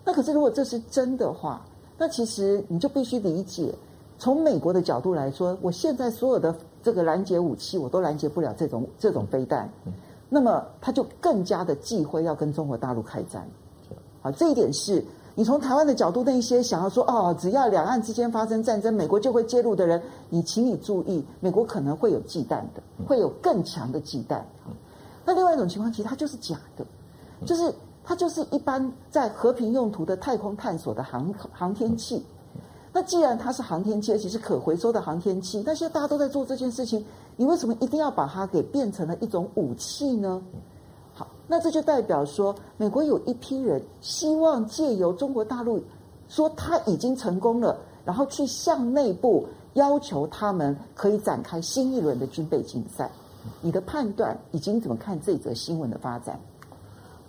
[0.06, 1.66] 那可是如果这是真的话，
[1.98, 3.74] 那其实你就必须理解，
[4.18, 9.70] 从美国的角度来说，我现在所有的这个拦截武器，我都拦截不了这种这种飞弹，
[10.30, 13.48] 那么他就更加的忌讳要跟中国大陆开战。
[14.22, 15.04] 好，这一点是。
[15.34, 24.42] 你从台湾的角度，那一些想要说哦，只要两岸之间发生战争，美国就会介入的人，你请你注意，美国可能会有忌惮的，会有更强的忌惮。
[25.26, 26.86] 那另外一种情况，其实它就是假的，
[27.46, 27.74] 就是
[28.04, 32.24] 它就是一般在和平用途的太空探索的航航天器。
[32.94, 37.06] 那既然它是航天器，而且是可回收的航天器，那现在大家都在做这件事情，
[37.38, 40.42] 你为什么一定要把它给变成了一种武器呢？
[41.48, 45.84] 那这就代表说，美国有一批人希望借由中国大陆
[46.30, 53.12] 说他已经成功了，然后去向内部要求他们可以展开新一轮的军备竞赛。
[53.60, 56.40] 你的判断已经怎么看这则新闻的发展？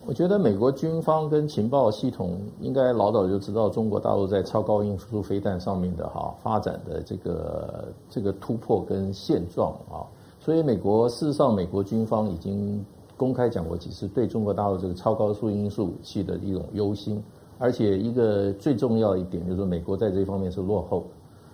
[0.07, 10.07] 我觉得美国军方跟情报系统应该老早就知道中国大陆在超高音速飞弹上面的哈发展的这个这个突破跟现状啊，
[10.38, 12.84] 所以美国事实上美国军方已经。
[13.17, 17.23] 公开讲过几次对中国大陆这个超高速音速武器的一种忧心，
[17.59, 21.05] 而且一个最重要一点就是，美国在这方面是落后，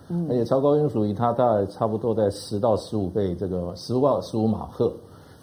[0.07, 4.91] 嗯，而且超高音速武它大概差不多在十到十五倍，这个十万十五马赫，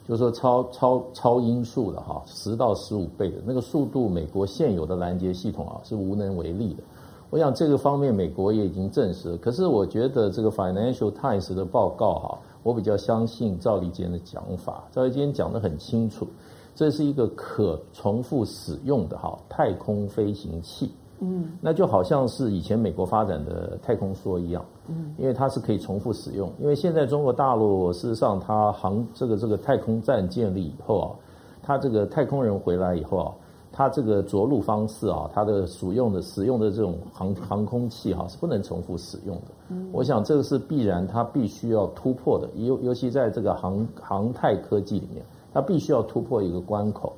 [0.09, 6.83] 就是说超超超音速的哈，十到十五倍的那个速度，美国现有的拦截系统啊是无能为力的。
[7.31, 12.39] 我想这个方面美国也已经证实了，可是我觉得这个 Financial Times 的报告哈。
[12.67, 16.27] 我比较相信赵立坚的讲法，赵立坚讲得很清楚，
[16.75, 20.91] 这是一个可重复使用的哈太空飞行器，
[21.21, 31.15] 嗯，那就好像是以前美国发展的太空梭一样，嗯，因为它是可以重复使用，因为现在中国大陆事实上它航这个这个太空站建立以后啊，
[31.63, 33.33] 它这个太空人回来以后啊。
[33.77, 39.43] 它这个着陆方式啊，它的使用的使用的这种航航空器哈、啊、是不能重复使用的。
[39.69, 42.49] 嗯，我想这个是必然，它必须要突破的。
[42.55, 45.23] 尤尤其在这个航航太科技里面，
[45.53, 47.13] 它必须要突破一个关口。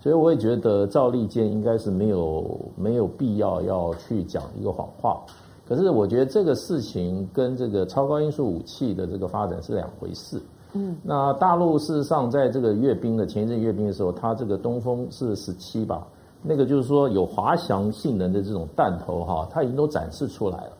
[0.00, 5.20] 所以我也觉得赵立坚应该是没有没有必要要去讲一个谎话。
[5.66, 10.40] 可是我觉得这个事情跟这个超高音速武器的这个发展是两回事。
[10.74, 16.06] 嗯，那大陆事实上在这个阅兵的前一阵阅兵的时候，它这个东风是十七吧，
[16.42, 20.72] 那个就是说有滑翔性能的这种弹头哈，它已经都展示出来了。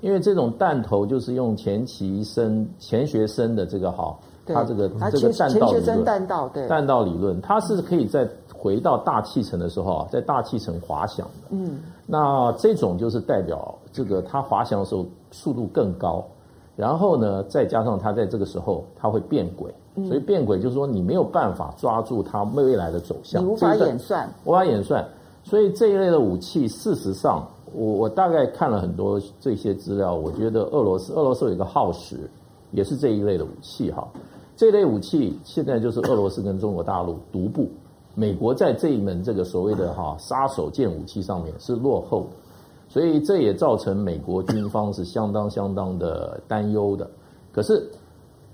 [0.00, 11.48] 因为这种弹头就是用钱其生钱学森的这个哈，它这个这个弹道理论，弹道对弹道理论，它是可以在回到大气层的时候啊，在大气层滑翔的。
[11.50, 16.22] 嗯，那这种就是代表这个它滑翔的时候速度更高。
[16.76, 19.74] 然后呢，再加上它在这个时候它会变轨，
[20.06, 25.02] 所以变轨就是说你没有办法抓住它未来的走向，你无法演算，无法演算。
[25.42, 32.28] 所以这一类的武器，事实上，我我大概看了很多这些资料，我觉得俄罗斯俄罗斯有一个耗时，
[32.72, 34.06] 也是这一类的武器哈。
[34.56, 37.68] 这类武器现在就是俄罗斯跟中国大陆独步，
[38.14, 42.26] 美国在这一门这个所谓的哈杀手锏武器上面是落后的。
[42.88, 47.08] 所以这也造成美国军方是相当相当的担忧的。
[47.52, 47.90] 可是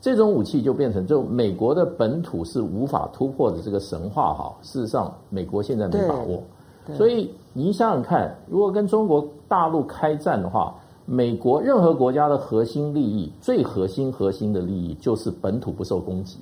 [0.01, 4.53] 这种武器就变成，就美国的本土是无法突破的这个神话哈。
[4.63, 6.43] 事实上，美国现在没把握。
[6.97, 10.75] 所以你想想看，如果跟中国大陆开战的话，
[11.07, 16.39] 美国任何国家的核心利益，最核心核心的利益就是本土不受攻击。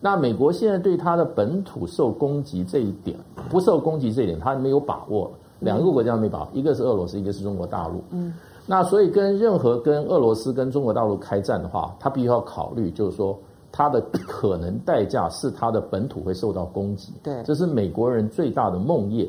[0.00, 3.16] 那美国现在对它的本土受攻击这一点，
[3.48, 5.30] 不受攻击这一点，它没有把握。
[5.58, 8.02] 两个国家没把握，一个是俄罗斯，一个是中国大陆。
[8.10, 8.34] 嗯，
[8.66, 13.38] 那所以跟任何跟俄罗斯跟中国大陆开战的话，他必须要考虑，就是说
[13.72, 17.12] 他的可能代价是他的本土会受到攻击。
[17.22, 19.28] 对，这是美国人最大的梦魇。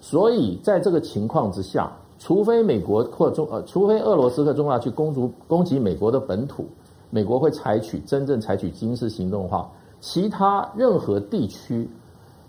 [0.00, 6.64] 所以在这个情况之下，除非美国或中呃，除非俄罗斯和中国去攻击攻击美国的本土，
[7.10, 11.86] 美国会采取真正采取军事行动的话，其他任何地区，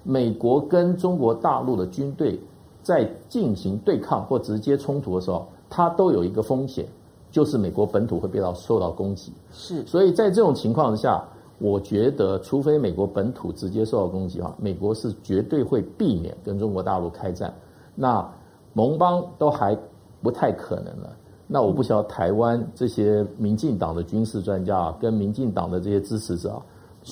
[0.04, 2.40] 美国跟中国大陆的军队。
[2.82, 6.86] 在进行对抗或直接冲突的时候，它都有一个风险，
[7.30, 9.32] 就是美国本土会被到受到攻击。
[9.52, 11.24] 是，所以在这种情况下，
[11.60, 17.54] 我觉得除非美国本土直接受到攻击的话，美国是绝对会避免跟中国大陆开战。
[17.96, 18.28] 那
[18.74, 19.78] 盟邦都还
[20.22, 21.16] 不太可能了。
[21.48, 26.62] 那我不晓得台湾这些民进党的军事专家啊跟民进党的这些支持者啊，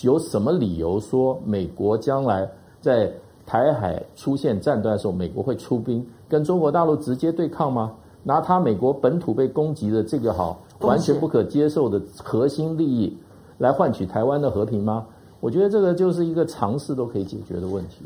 [0.01, 2.49] 有什么理由说美国将来
[2.81, 3.11] 在？
[3.49, 7.91] 台海出现战端的时候，美国会出兵跟中国大陆直接对抗吗？
[8.21, 13.17] 拿他美国本土被攻击的这个好完全不可接受的核心利益
[13.57, 15.07] 来换取台湾的和平吗？
[15.39, 18.05] 我觉得这个就是一个常识都可以解决的问题。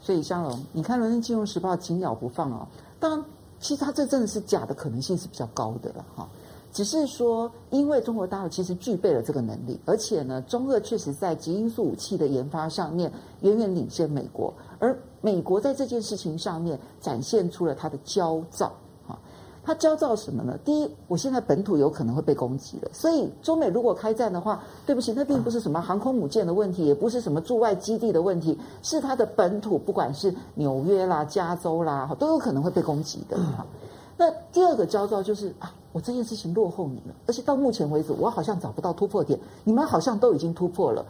[0.00, 2.66] 所以香龙，你看《伦敦金融时报》紧咬不放哦。
[2.98, 3.24] 当然，
[3.58, 6.26] 其实它这真的是假的可能性是比较高的了哈。
[6.72, 13.10] 只是说，因为中国大陆其实具备了这个能力，而且呢，中俄确实在极音速武器的研发上面
[13.40, 18.72] 远远领先美国，而美国在这件事情上面展现出了它的焦躁。
[19.06, 19.18] 哈，
[19.64, 20.56] 它焦躁什么呢？
[20.64, 33.36] 第一，我现在本土有可能会被攻击了，所以中美如果开战的话，对不起，那并不是什么航空母舰的问题，也不是什么驻外基地的问题，是它的本土，不管是纽约啦、加州啦，都有可能会被攻击的。
[34.20, 41.02] 那第二个焦躁就是啊，我这件事情落后你了，而且到目前为止，我好像找不到突破点，你们好像都已经突破了，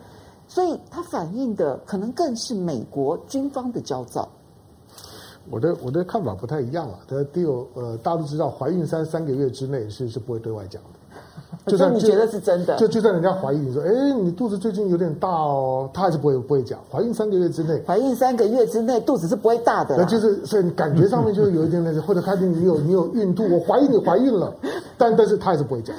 [0.47, 4.29] 所以它反映的可能更是美国军方的焦躁。
[5.51, 7.01] 我的我的看法不太一样了。
[7.09, 11.00] 他第有呃，大家都知道，怀孕三三个月之内是是不会对外讲的。
[11.67, 16.79] 就算你觉得是真的，就就算人家怀疑你说，哎，你肚子最近有点大哦，他还是不会不会讲。
[16.91, 19.97] 怀孕三个月之内，怀孕三个月之内肚子是不会大的。
[19.97, 24.53] 那就是所以你感觉上面就是有一点那个，或者开始你有你有孕吐，我怀疑你怀孕了，
[24.97, 25.95] 但但是他还是不会讲。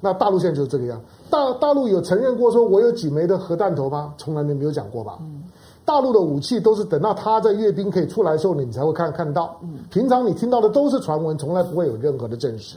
[0.00, 1.00] 那大陆现在就是这个样。
[1.28, 4.14] 大大陆有承认过说我有几枚的核弹头吗？
[4.18, 5.18] 从来没没有讲过吧。
[5.84, 9.60] 大陆的武器都是等到他在阅兵可以出来的时候，你才会看看到。
[9.90, 12.76] 平常你听到的都是传闻，从来不会有任何的证实。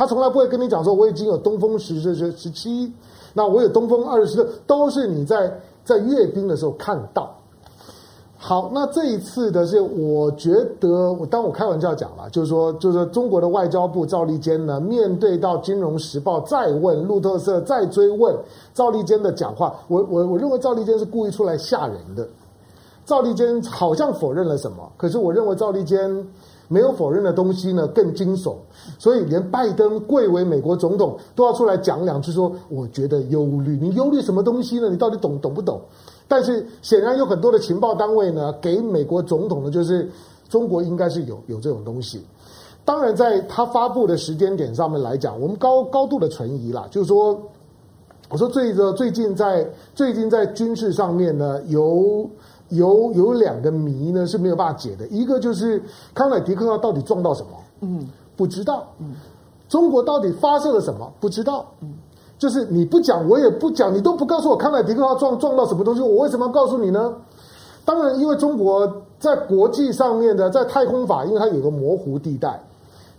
[0.00, 2.90] 他从来不会跟你讲说，我已经有东风十十十十七，
[3.34, 7.30] 那我有东风二十，都是你在在阅兵的时候看到。
[8.38, 18.34] 好，那这一次的是，我觉得我当我开玩笑讲了，就是说，就是说中国的外交部赵立坚呢，面对到《金融时报》再问路透社再追问
[18.72, 22.26] 赵立坚的讲话，我我我认为赵立坚是故意出来吓人的。
[23.04, 26.26] 赵立坚好像否认了什么，可是我认为赵立坚。
[26.72, 28.54] 没有否认的东西呢，更惊悚，
[28.96, 33.76] 所以连拜登贵为美国总统都要出来讲两句，说我觉得忧虑。
[33.76, 34.88] 你忧虑什么东西呢？
[34.88, 35.80] 你到底懂懂不懂？
[36.28, 40.08] 但是显然有很多的情报单位呢，给美国总统的就是
[40.48, 42.24] 中国应该是有有这种东西。
[42.84, 47.36] 当然，在他发布的时间点上面来讲，我们高高度的存疑啦，就是说，
[48.28, 52.30] 我说最最近在最近在军事上面呢由。
[52.70, 55.82] 有有两个谜呢是没有办法解的，一个就是
[56.14, 57.50] 康乃狄克号到底撞到什么？
[57.82, 58.86] 嗯，不知道。
[58.98, 59.12] 嗯，
[59.68, 61.12] 中国到底发射了什么？
[61.20, 61.66] 不知道。
[61.80, 61.94] 嗯，
[62.38, 67.12] 就是你不讲，我也不讲，你都不告诉我康乃狄克号撞撞到什么东西，我为什么要告诉你呢？
[67.84, 72.60] 当然，因为中国在国际上面的在太空法，因为它有个模糊地带，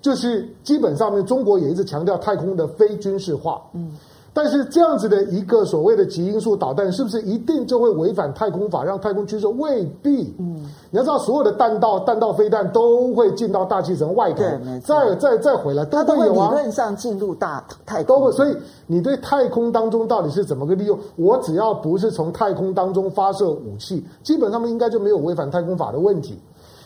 [0.01, 3.61] 就是基本上面中国也一直强调太空的非军事化。
[3.73, 3.91] 嗯。
[4.33, 9.45] 但是这样子的一个所谓的极音速导弹，是不是一定就会违反太空法，让太空军事？
[9.45, 10.33] 未必。
[10.39, 14.43] 嗯，你要知道，所有的弹道、弹道飞弹都会进到大气层外头，
[14.85, 16.47] 再再再回来，都会有啊。
[16.47, 18.31] 理论上进入大太空，都会。
[18.31, 18.55] 所以
[18.87, 20.97] 你对太空当中到底是怎么个利用？
[21.17, 26.39] 我只要不是从太空当中发射武器，基本上面应该就没有违反太空法的问题。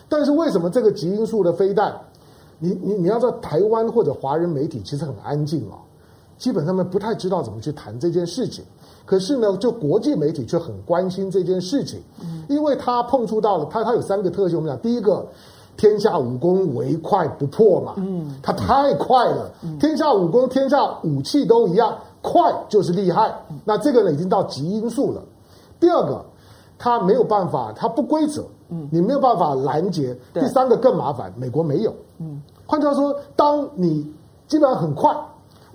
[0.10, 1.93] 但是为什么这个极音速的飞弹，
[2.58, 5.78] 你你你要知道，台湾或者华人媒体其实很安静啊。
[6.38, 8.64] 基本上面不太知道怎么去谈这件事情，
[9.06, 12.02] 可是呢，就国际媒体却很关心这件事情，
[12.50, 14.58] 因为他碰触到了他，他有三个特性。
[14.58, 15.26] 我们讲第一个，
[15.78, 23.34] 天下武功唯快不破嘛，嗯，它太快了，天下武功、天下武器都一样，快就是厉害。
[23.64, 25.24] 那这个呢，已经到极音速了。
[25.80, 26.26] 第二个，
[26.78, 30.18] 它没有办法，它不规则，嗯，你没有办法拦截。
[30.34, 34.12] 第三个更麻烦，美国没有，嗯，换句话说，当你
[34.48, 35.16] 基本上很快。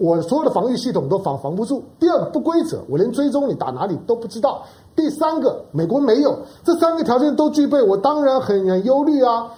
[0.00, 1.84] 我所有的防御系统都防防不住。
[1.98, 4.62] 第二个不规则，我连追踪你打哪里都不知道。
[4.96, 9.48] 第三个，美国没有这三个条件都具备，我当然很很忧虑啊。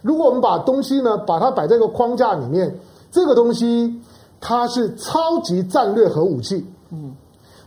[0.00, 2.78] 如果我们把东西呢，把它摆在一个框架里面，
[3.10, 4.00] 这个东西
[4.40, 6.64] 它是超级战略核武器。
[6.92, 7.12] 嗯，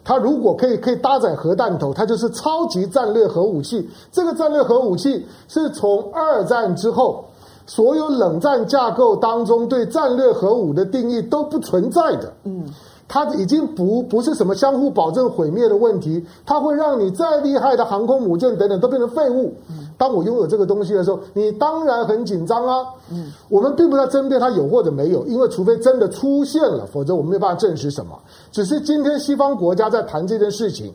[0.05, 3.89] 它如果可以可以搭载核弹头，它就是超级战略核武器。
[4.13, 7.25] 这个战略核武器是从二战之后。
[7.65, 12.65] 所有冷战架构当中对战略核武的定义都不存在的，嗯，
[13.07, 19.53] 它已经不不是什么相互保证毁灭的问题，它会让你再厉害的航空母舰等等都变成废物。
[19.97, 22.85] 当我拥有这个东西的时候，你当然很紧张啊。
[23.11, 28.19] 嗯，我们并不在争辩它有或者没有，因为除非真的出现了，否则我们没有办法证实什么。
[28.51, 30.93] 只是今天西方国家在谈这件事情。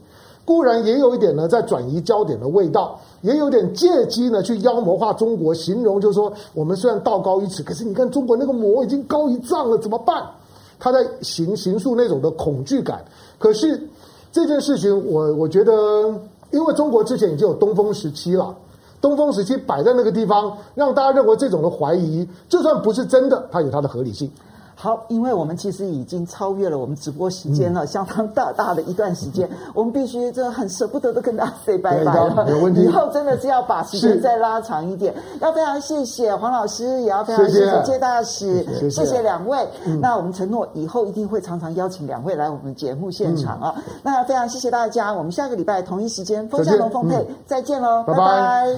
[0.49, 10.27] 固然也有一点呢，在转移焦点的味道，也有点借机呢去妖魔化中国，形容就是说我们虽然道高一尺，可是你看中国那个魔已经高一丈了，怎么办？
[10.79, 13.05] 他在形形塑那种的恐惧感。
[13.39, 13.79] 可是
[14.33, 15.73] 这件事情我，我觉得，
[16.51, 18.57] 因为中国之前已经有东风时期了，
[19.03, 24.31] 东风时期摆在那个地方，让大家认为这种的怀疑，就算不是真的，它有它的合理性。
[24.81, 32.45] 好，因为我们其实已经超越了我们直播时间了，嗯、相当大大的一段时间，嗯、我们必须真的很舍不得的跟大家 say 拜拜了。
[32.47, 32.85] 没问题。
[32.85, 35.13] 以后真的是要把时间再拉长一点。
[35.41, 39.59] 要非常谢谢黄老师，也要非常谢谢介大使，谢谢，谢谢两位。
[39.85, 43.75] 嗯、那我们承诺以后一定会常常邀请两位来我们节目现场啊。
[43.79, 48.77] 嗯、那非常谢谢大家，我们下个礼拜同一时间风向龙凤配再见喽，拜拜。